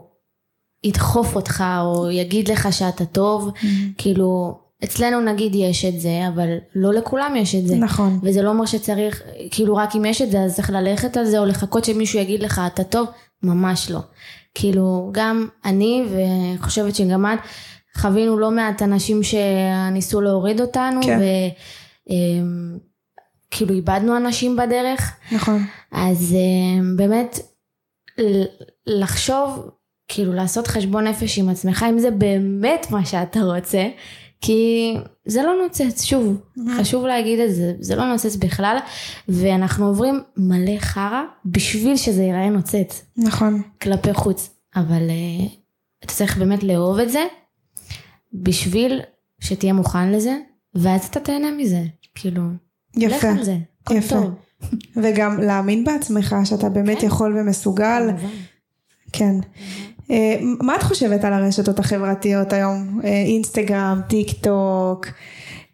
ידחוף 0.84 1.36
אותך 1.36 1.64
או 1.82 2.12
יגיד 2.12 2.48
לך 2.48 2.74
שאתה 2.74 3.06
טוב, 3.06 3.50
mm-hmm. 3.50 3.68
כאילו 3.98 4.61
אצלנו 4.84 5.22
נגיד 5.22 5.56
יש 5.56 5.86
את 5.86 6.00
זה, 6.00 6.28
אבל 6.28 6.58
לא 6.76 6.94
לכולם 6.94 7.36
יש 7.36 7.56
את 7.56 7.68
זה. 7.68 7.76
נכון. 7.76 8.20
וזה 8.24 8.42
לא 8.42 8.50
אומר 8.50 8.66
שצריך, 8.66 9.22
כאילו 9.52 9.76
רק 9.76 9.96
אם 9.96 10.06
יש 10.06 10.22
את 10.22 10.32
זה 10.32 10.40
אז 10.42 10.56
צריך 10.56 10.70
ללכת 10.70 11.18
על 11.18 11.26
זה 11.26 11.40
או 11.40 11.46
לחכות 11.46 11.86
שמישהו 11.86 12.20
יגיד 12.20 12.44
לך 12.44 12.62
אתה 12.68 12.84
טוב, 12.84 13.08
ממש 13.44 13.92
לא. 13.92 14.00
כאילו 14.56 15.10
גם 15.12 15.48
אני 15.66 16.04
וחושבת 16.60 16.96
שגם 16.96 17.26
את 17.26 17.40
חווינו 17.98 18.40
לא 18.40 18.52
מעט 18.52 18.82
אנשים 18.82 19.22
שניסו 19.24 20.22
להוריד 20.22 20.62
אותנו. 20.62 21.02
כן. 21.04 21.20
וכאילו 23.48 23.72
אמ, 23.72 23.76
איבדנו 23.76 24.18
אנשים 24.18 24.56
בדרך. 24.56 25.14
נכון. 25.32 25.66
אז 25.92 26.36
אמ, 26.36 26.98
באמת 26.98 27.40
לחשוב 28.88 29.70
כאילו 30.08 30.34
לעשות 30.34 30.68
חשבון 30.68 31.08
נפש 31.08 31.40
עם 31.40 31.50
עצמך 31.50 31.86
אם 31.90 32.00
זה 32.00 32.12
באמת 32.12 32.88
מה 32.90 33.06
שאתה 33.06 33.40
רוצה 33.40 33.88
כי 34.42 34.94
זה 35.26 35.44
לא 35.44 35.54
נוצץ, 35.64 36.04
שוב, 36.04 36.38
mm-hmm. 36.38 36.62
חשוב 36.80 37.06
להגיד 37.06 37.40
את 37.40 37.56
זה, 37.56 37.74
זה 37.80 37.96
לא 37.96 38.12
נוצץ 38.12 38.36
בכלל, 38.36 38.78
ואנחנו 39.28 39.88
עוברים 39.88 40.20
מלא 40.38 40.80
חרא 40.80 41.22
בשביל 41.46 41.98
שזה 41.98 42.24
ייראה 42.24 42.50
נוצץ. 42.50 43.06
נכון. 43.18 43.62
כלפי 43.82 44.14
חוץ, 44.14 44.50
אבל 44.76 45.10
uh, 45.10 45.44
אתה 46.06 46.14
צריך 46.14 46.38
באמת 46.38 46.64
לאהוב 46.64 47.00
את 47.00 47.10
זה, 47.10 47.24
בשביל 48.34 49.02
שתהיה 49.40 49.74
מוכן 49.74 50.12
לזה, 50.12 50.38
ואז 50.76 51.06
אתה 51.06 51.20
תהנה 51.20 51.52
מזה, 51.52 51.84
כאילו, 52.16 52.42
יפה, 52.98 53.16
לך 53.16 53.24
על 53.24 53.44
זה, 53.44 53.58
הכל 53.84 53.96
יפה. 53.96 54.16
טוב. 54.16 54.32
וגם 55.04 55.40
להאמין 55.40 55.84
בעצמך 55.84 56.36
שאתה 56.44 56.70
באמת 56.70 57.00
כן. 57.00 57.08
יכול 57.08 57.38
ומסוגל. 57.40 58.10
כן. 59.14 59.36
אה, 60.12 60.36
מה 60.42 60.76
את 60.76 60.84
חושבת 60.84 61.24
על 61.24 61.34
הרשתות 61.34 61.80
החברתיות 61.80 62.54
היום? 62.54 63.02
אה, 63.04 63.24
אינסטגרם, 63.26 64.02
טיק 64.08 64.32
טוק? 64.42 65.08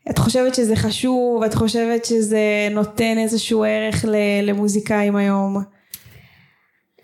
את 0.10 0.18
חושבת 0.18 0.56
שזה 0.56 0.76
חשוב? 0.76 1.44
את 1.44 1.54
חושבת 1.54 2.06
שזה 2.06 2.68
נותן 2.72 3.18
איזשהו 3.18 3.64
ערך 3.64 4.06
למוזיקאים 4.44 5.16
היום? 5.16 5.64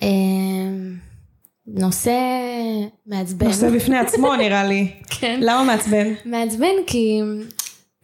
אה, 0.03 0.07
נושא 1.67 2.19
מעצבן. 3.07 3.47
נושא 3.47 3.69
בפני 3.69 3.97
עצמו 3.97 4.35
נראה 4.41 4.67
לי. 4.67 4.91
כן. 5.09 5.39
למה 5.41 5.63
מעצבן? 5.63 6.07
מעצבן 6.25 6.73
כי, 6.87 7.21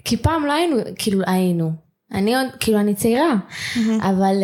כי 0.05 0.17
פעם 0.17 0.45
לא 0.45 0.53
היינו, 0.53 0.77
כאילו 0.95 1.21
היינו. 1.27 1.71
אני 2.11 2.35
עוד, 2.35 2.47
כאילו 2.59 2.79
אני 2.79 2.95
צעירה. 2.95 3.35
אבל 4.01 4.35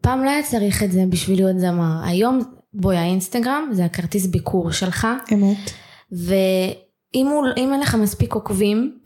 פעם 0.00 0.24
לא 0.24 0.30
היה 0.30 0.42
צריך 0.42 0.82
את 0.82 0.92
זה 0.92 1.00
בשביל 1.10 1.38
להיות 1.38 1.58
זמר. 1.58 2.04
היום 2.04 2.57
בואי 2.78 2.96
האינסטגרם 2.96 3.68
זה 3.72 3.84
הכרטיס 3.84 4.26
ביקור 4.26 4.72
שלך. 4.72 5.06
אמת. 5.32 5.70
ואם 6.12 7.26
הוא, 7.26 7.46
אין 7.56 7.80
לך 7.80 7.94
מספיק 7.94 8.32
עוקבים, 8.32 8.98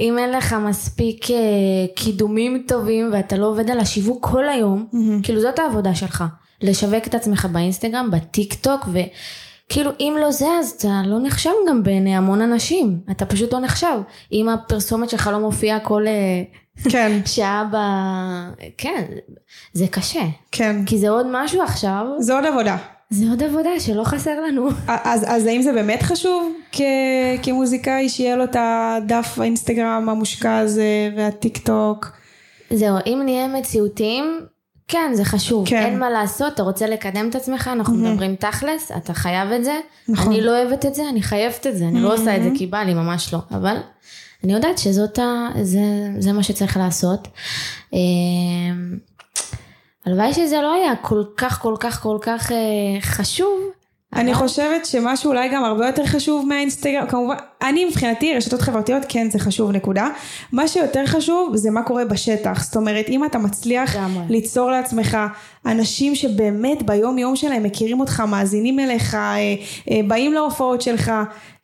אם 0.00 0.18
אין 0.18 0.30
לך 0.30 0.52
מספיק 0.52 1.30
אה, 1.30 1.36
קידומים 1.96 2.64
טובים 2.68 3.10
ואתה 3.12 3.36
לא 3.36 3.46
עובד 3.46 3.70
על 3.70 3.80
השיווק 3.80 4.26
כל 4.26 4.48
היום, 4.48 4.86
mm-hmm. 4.92 5.24
כאילו 5.24 5.40
זאת 5.40 5.58
העבודה 5.58 5.94
שלך. 5.94 6.24
לשווק 6.62 7.06
את 7.06 7.14
עצמך 7.14 7.48
באינסטגרם, 7.52 8.10
בטיק 8.10 8.54
טוק, 8.54 8.88
וכאילו 8.88 9.90
אם 10.00 10.16
לא 10.20 10.30
זה 10.30 10.46
אז 10.58 10.74
אתה 10.78 11.02
לא 11.06 11.20
נחשב 11.22 11.50
גם 11.68 11.82
בעיני 11.82 12.16
המון 12.16 12.40
אנשים, 12.40 13.00
אתה 13.10 13.26
פשוט 13.26 13.52
לא 13.52 13.60
נחשב. 13.60 14.00
אם 14.32 14.48
הפרסומת 14.48 15.10
שלך 15.10 15.30
לא 15.32 15.38
מופיעה 15.40 15.80
כל 15.80 16.06
אה, 16.06 16.42
כן. 16.90 17.20
שעה 17.34 17.64
ב... 17.72 17.76
כן, 18.78 19.04
זה 19.72 19.86
קשה. 19.90 20.24
כן. 20.52 20.84
כי 20.86 20.98
זה 20.98 21.08
עוד 21.08 21.26
משהו 21.30 21.62
עכשיו. 21.62 22.06
זה 22.18 22.34
עוד 22.34 22.44
עבודה. 22.44 22.76
זה 23.10 23.30
עוד 23.30 23.42
עבודה 23.42 23.80
שלא 23.80 24.04
חסר 24.04 24.40
לנו. 24.40 24.68
אז, 24.86 25.24
אז 25.28 25.46
האם 25.46 25.62
זה 25.62 25.72
באמת 25.72 26.02
חשוב 26.02 26.52
כ, 26.72 26.80
כמוזיקאי 27.42 28.08
שיהיה 28.08 28.36
לו 28.36 28.44
את 28.44 28.56
הדף 28.58 29.38
האינסטגרם 29.38 30.08
המושקע 30.08 30.58
הזה 30.58 31.10
והטיק 31.16 31.58
טוק? 31.58 32.12
זהו, 32.70 32.96
אם 33.06 33.20
נהיה 33.24 33.48
מציאותיים, 33.48 34.40
כן, 34.88 35.10
זה 35.14 35.24
חשוב. 35.24 35.68
כן. 35.68 35.82
אין 35.82 35.98
מה 35.98 36.10
לעשות, 36.10 36.54
אתה 36.54 36.62
רוצה 36.62 36.86
לקדם 36.86 37.28
את 37.28 37.34
עצמך, 37.34 37.70
אנחנו 37.72 37.94
mm-hmm. 37.94 38.08
מדברים 38.08 38.34
תכלס, 38.34 38.92
אתה 38.96 39.14
חייב 39.14 39.52
את 39.52 39.64
זה. 39.64 39.74
נכון. 40.08 40.32
אני 40.32 40.40
לא 40.40 40.50
אוהבת 40.50 40.86
את 40.86 40.94
זה, 40.94 41.08
אני 41.08 41.22
חייבת 41.22 41.66
את 41.66 41.76
זה, 41.76 41.84
אני 41.84 41.98
mm-hmm. 41.98 42.02
לא 42.02 42.14
עושה 42.14 42.36
את 42.36 42.42
זה 42.42 42.50
כי 42.54 42.66
בא 42.66 42.78
לי, 42.78 42.94
ממש 42.94 43.34
לא. 43.34 43.38
אבל 43.50 43.76
אני 44.44 44.52
יודעת 44.52 44.78
שזאת 44.78 45.18
ה... 45.18 45.48
זה, 45.62 45.80
זה 46.18 46.32
מה 46.32 46.42
שצריך 46.42 46.76
לעשות. 46.76 47.28
הלוואי 50.10 50.34
שזה 50.34 50.60
לא 50.62 50.74
היה 50.74 50.96
כל 50.96 51.22
כך 51.36 51.60
כל 51.62 51.74
כך 51.80 52.02
כל 52.02 52.18
כך 52.20 52.52
אה, 52.52 52.56
חשוב. 53.00 53.60
אני 54.12 54.30
אבל... 54.30 54.38
חושבת 54.38 54.86
שמשהו 54.86 55.30
אולי 55.30 55.48
גם 55.48 55.64
הרבה 55.64 55.86
יותר 55.86 56.06
חשוב 56.06 56.46
מהאינסטגרם, 56.46 57.06
כמובן, 57.06 57.34
אני 57.62 57.84
מבחינתי 57.84 58.34
רשתות 58.34 58.60
חברתיות 58.60 59.02
כן 59.08 59.30
זה 59.30 59.38
חשוב 59.38 59.70
נקודה, 59.70 60.08
מה 60.52 60.68
שיותר 60.68 61.06
חשוב 61.06 61.56
זה 61.56 61.70
מה 61.70 61.82
קורה 61.82 62.04
בשטח, 62.04 62.64
זאת 62.64 62.76
אומרת 62.76 63.08
אם 63.08 63.24
אתה 63.24 63.38
מצליח 63.38 63.96
גמרי. 63.96 64.24
ליצור 64.28 64.70
לעצמך 64.70 65.18
אנשים 65.66 66.14
שבאמת 66.14 66.82
ביום 66.82 67.18
יום 67.18 67.36
שלהם 67.36 67.62
מכירים 67.62 68.00
אותך, 68.00 68.20
מאזינים 68.20 68.80
אליך, 68.80 69.14
אה, 69.14 69.54
אה, 69.90 70.00
באים 70.08 70.32
להופעות 70.32 70.82
שלך, 70.82 71.12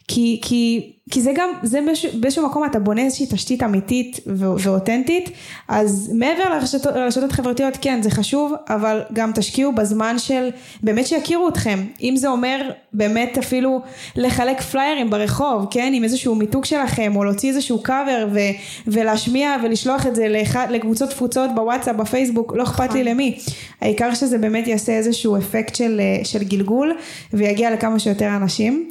כי, 0.08 0.40
כי, 0.42 0.92
כי 1.10 1.22
זה 1.22 1.32
גם, 1.34 1.50
זה 1.62 1.80
באיזשהו, 1.80 2.10
באיזשהו 2.20 2.46
מקום 2.46 2.64
אתה 2.64 2.78
בונה 2.78 3.02
איזושהי 3.02 3.26
תשתית 3.30 3.62
אמיתית 3.62 4.20
ואותנטית, 4.36 5.30
אז 5.68 6.10
מעבר 6.14 6.50
לרשתות, 6.50 6.96
לרשתות 6.96 7.32
חברתיות 7.32 7.78
כן 7.80 8.02
זה 8.02 8.10
חשוב, 8.10 8.52
אבל 8.68 9.02
גם 9.12 9.32
תשקיעו 9.34 9.72
בזמן 9.72 10.18
של 10.18 10.48
באמת 10.82 11.06
שיכירו 11.06 11.48
אתכם, 11.48 11.84
אם 12.02 12.14
זה 12.16 12.28
אומר 12.28 12.70
באמת 12.92 13.38
אפילו 13.38 13.80
לחלק 14.16 14.60
פליירים 14.60 15.10
ברחוב, 15.10 15.66
כן, 15.70 15.92
עם 15.94 16.04
איזשהו 16.04 16.34
מיתוג 16.34 16.64
שלכם, 16.64 17.12
או 17.16 17.24
להוציא 17.24 17.48
איזשהו 17.48 17.82
קאבר 17.82 18.28
ו, 18.32 18.38
ולהשמיע 18.86 19.56
ולשלוח 19.64 20.06
את 20.06 20.14
זה 20.14 20.28
לאחד, 20.28 20.66
לקבוצות 20.70 21.10
תפוצות 21.10 21.50
בוואטסאפ, 21.54 21.96
בפייסבוק, 21.96 22.52
לא 22.56 22.62
אכפת 22.62 22.92
לי 22.92 23.00
נכון. 23.00 23.12
למי, 23.12 23.38
העיקר 23.80 24.14
שזה 24.14 24.38
באמת 24.38 24.66
יעשה 24.66 24.92
איזשהו 24.92 25.36
אפקט 25.36 25.74
של, 25.74 26.00
של 26.24 26.44
גלגול 26.44 26.96
ויגיע 27.32 27.70
לכמה 27.70 27.98
שיותר 27.98 28.36
אנשים. 28.36 28.90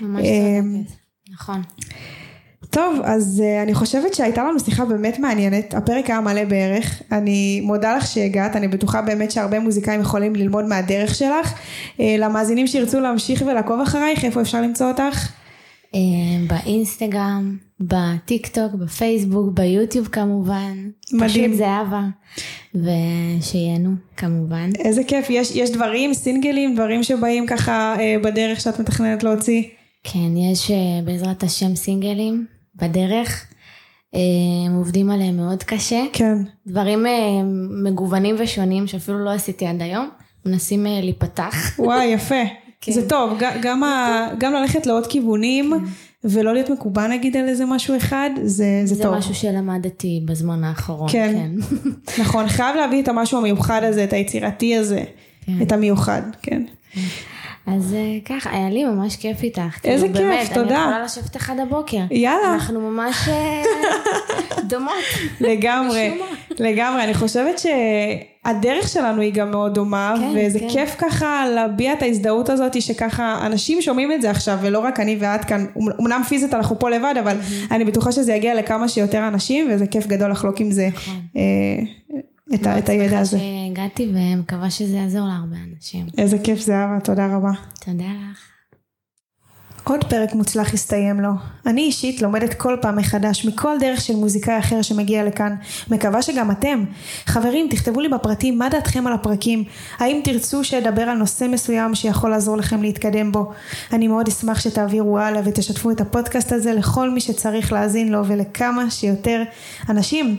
ממש 0.00 0.22
צודקת, 0.22 1.03
נכון. 1.32 1.62
טוב, 2.70 3.00
אז 3.04 3.42
uh, 3.44 3.62
אני 3.62 3.74
חושבת 3.74 4.14
שהייתה 4.14 4.44
לנו 4.44 4.60
שיחה 4.60 4.84
באמת 4.84 5.18
מעניינת, 5.18 5.74
הפרק 5.74 6.10
היה 6.10 6.20
מלא 6.20 6.44
בערך, 6.44 7.02
אני 7.12 7.60
מודה 7.60 7.96
לך 7.96 8.06
שהגעת, 8.06 8.56
אני 8.56 8.68
בטוחה 8.68 9.02
באמת 9.02 9.30
שהרבה 9.30 9.60
מוזיקאים 9.60 10.00
יכולים 10.00 10.36
ללמוד 10.36 10.64
מהדרך 10.64 11.14
שלך. 11.14 11.52
Uh, 11.52 12.00
למאזינים 12.18 12.66
שירצו 12.66 13.00
להמשיך 13.00 13.42
ולעקוב 13.46 13.80
אחרייך, 13.80 14.24
איפה 14.24 14.40
אפשר 14.40 14.60
למצוא 14.60 14.88
אותך? 14.88 15.28
Uh, 15.92 15.96
באינסטגרם, 16.48 17.56
בטיק 17.80 18.46
טוק, 18.46 18.72
בפייסבוק, 18.74 19.52
ביוטיוב 19.54 20.08
כמובן. 20.08 20.74
מדהים. 21.12 21.50
פשוט 21.50 21.58
זהבה. 21.58 22.02
ושיהנו 22.74 23.90
כמובן. 24.16 24.70
איזה 24.78 25.04
כיף, 25.04 25.26
יש, 25.30 25.56
יש 25.56 25.70
דברים, 25.70 26.14
סינגלים, 26.14 26.74
דברים 26.74 27.02
שבאים 27.02 27.46
ככה 27.46 27.94
uh, 27.96 28.24
בדרך 28.24 28.60
שאת 28.60 28.80
מתכננת 28.80 29.22
להוציא? 29.22 29.62
כן, 30.04 30.36
יש 30.36 30.70
אה, 30.70 30.76
בעזרת 31.04 31.42
השם 31.42 31.76
סינגלים 31.76 32.46
בדרך. 32.76 33.46
אה, 34.14 34.20
הם 34.66 34.74
עובדים 34.74 35.10
עליהם 35.10 35.36
מאוד 35.36 35.62
קשה. 35.62 36.02
כן. 36.12 36.38
דברים 36.66 37.06
אה, 37.06 37.12
מגוונים 37.84 38.36
ושונים 38.38 38.86
שאפילו 38.86 39.24
לא 39.24 39.30
עשיתי 39.30 39.66
עד 39.66 39.82
היום. 39.82 40.08
מנסים 40.46 40.86
להיפתח. 40.86 41.54
וואי, 41.78 42.06
יפה. 42.06 42.42
כן. 42.80 42.92
זה 42.92 43.08
טוב, 43.08 43.38
גם, 43.62 43.84
ה, 43.84 44.28
גם 44.38 44.52
ללכת 44.52 44.86
לעוד 44.86 45.06
כיוונים. 45.06 45.70
כן. 45.72 45.84
ולא 46.24 46.54
להיות 46.54 46.70
מקובע 46.70 47.06
נגיד 47.06 47.36
על 47.36 47.48
איזה 47.48 47.64
משהו 47.66 47.96
אחד, 47.96 48.30
זה, 48.36 48.82
זה, 48.84 48.94
זה 48.94 49.02
טוב. 49.02 49.12
זה 49.12 49.18
משהו 49.18 49.34
שלמדתי 49.34 50.22
בזמן 50.24 50.64
האחרון, 50.64 51.08
כן. 51.12 51.34
כן. 51.34 51.78
נכון, 52.22 52.48
חייב 52.48 52.76
להביא 52.76 53.02
את 53.02 53.08
המשהו 53.08 53.38
המיוחד 53.38 53.80
הזה, 53.84 54.04
את 54.04 54.12
היצירתי 54.12 54.76
הזה, 54.76 55.04
כן. 55.46 55.62
את 55.62 55.72
המיוחד, 55.72 56.22
כן. 56.42 56.62
אז 57.66 57.94
אה, 57.94 58.18
ככה, 58.24 58.50
היה 58.50 58.70
לי 58.70 58.84
ממש 58.84 59.16
כיף 59.16 59.42
איתך. 59.42 59.84
איזה 59.84 60.08
כאילו, 60.08 60.18
כיף, 60.18 60.28
באמת, 60.28 60.52
תודה. 60.54 60.76
אני 60.76 60.90
יכולה 60.90 61.04
לשבת 61.04 61.36
אחד 61.36 61.58
הבוקר. 61.58 62.00
יאללה. 62.10 62.54
אנחנו 62.54 62.80
ממש 62.80 63.28
אה, 63.28 63.62
דומות. 64.70 64.94
לגמרי, 65.40 66.18
לגמרי. 66.58 67.04
אני 67.04 67.14
חושבת 67.14 67.58
שהדרך 67.58 68.88
שלנו 68.88 69.20
היא 69.20 69.32
גם 69.32 69.50
מאוד 69.50 69.74
דומה, 69.74 70.14
כן, 70.18 70.32
וזה 70.36 70.60
כן. 70.60 70.68
כיף 70.68 70.94
ככה 70.98 71.44
להביע 71.54 71.92
את 71.92 72.02
ההזדהות 72.02 72.50
הזאת, 72.50 72.82
שככה 72.82 73.46
אנשים 73.46 73.82
שומעים 73.82 74.12
את 74.12 74.22
זה 74.22 74.30
עכשיו, 74.30 74.58
ולא 74.62 74.78
רק 74.78 75.00
אני 75.00 75.16
ואת 75.20 75.44
כאן, 75.44 75.66
אמנם 76.00 76.22
פיזית 76.28 76.54
אנחנו 76.54 76.78
פה 76.78 76.90
לבד, 76.90 77.14
אבל 77.20 77.36
אני 77.70 77.84
בטוחה 77.84 78.12
שזה 78.12 78.32
יגיע 78.32 78.54
לכמה 78.54 78.88
שיותר 78.88 79.28
אנשים, 79.28 79.68
וזה 79.70 79.86
כיף 79.86 80.06
גדול 80.06 80.30
לחלוק 80.30 80.60
עם 80.60 80.70
זה 80.70 80.88
נכון. 80.94 81.14
אה, 81.36 82.22
את 82.54 82.66
ה- 82.66 82.78
את 82.78 82.88
הידע 82.88 83.18
הזה. 83.18 83.38
שהגעתי 83.38 84.12
ומקווה 84.14 84.70
שזה 84.70 84.96
יעזור 84.96 85.28
להרבה 85.28 85.56
אנשים. 85.76 86.06
איזה 86.18 86.38
כיף 86.38 86.60
זהבה, 86.60 86.98
תודה 87.04 87.36
רבה. 87.36 87.50
תודה 87.84 88.04
לך. 88.04 88.53
עוד 89.84 90.04
פרק 90.04 90.34
מוצלח 90.34 90.74
הסתיים 90.74 91.20
לו. 91.20 91.30
אני 91.66 91.82
אישית 91.82 92.22
לומדת 92.22 92.54
כל 92.54 92.76
פעם 92.80 92.96
מחדש 92.96 93.44
מכל 93.44 93.76
דרך 93.80 94.00
של 94.00 94.16
מוזיקאי 94.16 94.58
אחר 94.58 94.82
שמגיע 94.82 95.24
לכאן. 95.24 95.54
מקווה 95.90 96.22
שגם 96.22 96.50
אתם. 96.50 96.84
חברים, 97.26 97.66
תכתבו 97.70 98.00
לי 98.00 98.08
בפרטים 98.08 98.58
מה 98.58 98.68
דעתכם 98.68 99.06
על 99.06 99.12
הפרקים. 99.12 99.64
האם 99.98 100.20
תרצו 100.24 100.64
שאדבר 100.64 101.02
על 101.02 101.16
נושא 101.16 101.46
מסוים 101.50 101.94
שיכול 101.94 102.30
לעזור 102.30 102.56
לכם 102.56 102.82
להתקדם 102.82 103.32
בו. 103.32 103.52
אני 103.92 104.08
מאוד 104.08 104.28
אשמח 104.28 104.60
שתעבירו 104.60 105.18
הלאה 105.18 105.40
ותשתפו 105.44 105.90
את 105.90 106.00
הפודקאסט 106.00 106.52
הזה 106.52 106.72
לכל 106.72 107.10
מי 107.10 107.20
שצריך 107.20 107.72
להאזין 107.72 108.12
לו 108.12 108.26
ולכמה 108.26 108.90
שיותר 108.90 109.42
אנשים. 109.88 110.36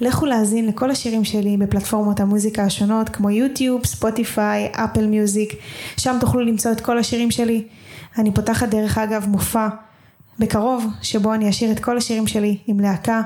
לכו 0.00 0.26
להאזין 0.26 0.66
לכל 0.66 0.90
השירים 0.90 1.24
שלי 1.24 1.56
בפלטפורמות 1.56 2.20
המוזיקה 2.20 2.62
השונות 2.62 3.08
כמו 3.08 3.30
יוטיוב, 3.30 3.86
ספוטיפיי, 3.86 4.68
אפל 4.72 5.06
מיוזיק. 5.06 5.52
שם 5.96 6.16
תוכלו 6.20 6.40
למצוא 6.40 6.72
את 6.72 6.80
כל 6.80 6.98
השירים 6.98 7.30
שלי. 7.30 7.62
אני 8.18 8.34
פותחת 8.34 8.68
דרך 8.68 8.98
אגב 8.98 9.26
מופע 9.28 9.68
בקרוב, 10.38 10.86
שבו 11.02 11.34
אני 11.34 11.50
אשיר 11.50 11.72
את 11.72 11.80
כל 11.80 11.96
השירים 11.96 12.26
שלי 12.26 12.58
עם 12.66 12.80
להקה. 12.80 13.22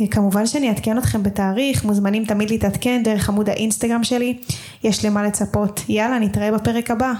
אה, 0.00 0.06
כמובן 0.06 0.46
שאני 0.46 0.68
אעדכן 0.68 0.98
אתכם 0.98 1.22
בתאריך, 1.22 1.84
מוזמנים 1.84 2.24
תמיד 2.24 2.50
להתעדכן 2.50 3.02
דרך 3.04 3.28
עמוד 3.28 3.48
האינסטגרם 3.48 4.04
שלי. 4.04 4.38
יש 4.84 5.04
למה 5.04 5.22
לצפות. 5.22 5.80
יאללה, 5.88 6.18
נתראה 6.18 6.52
בפרק 6.52 6.90
הבא. 6.90 7.12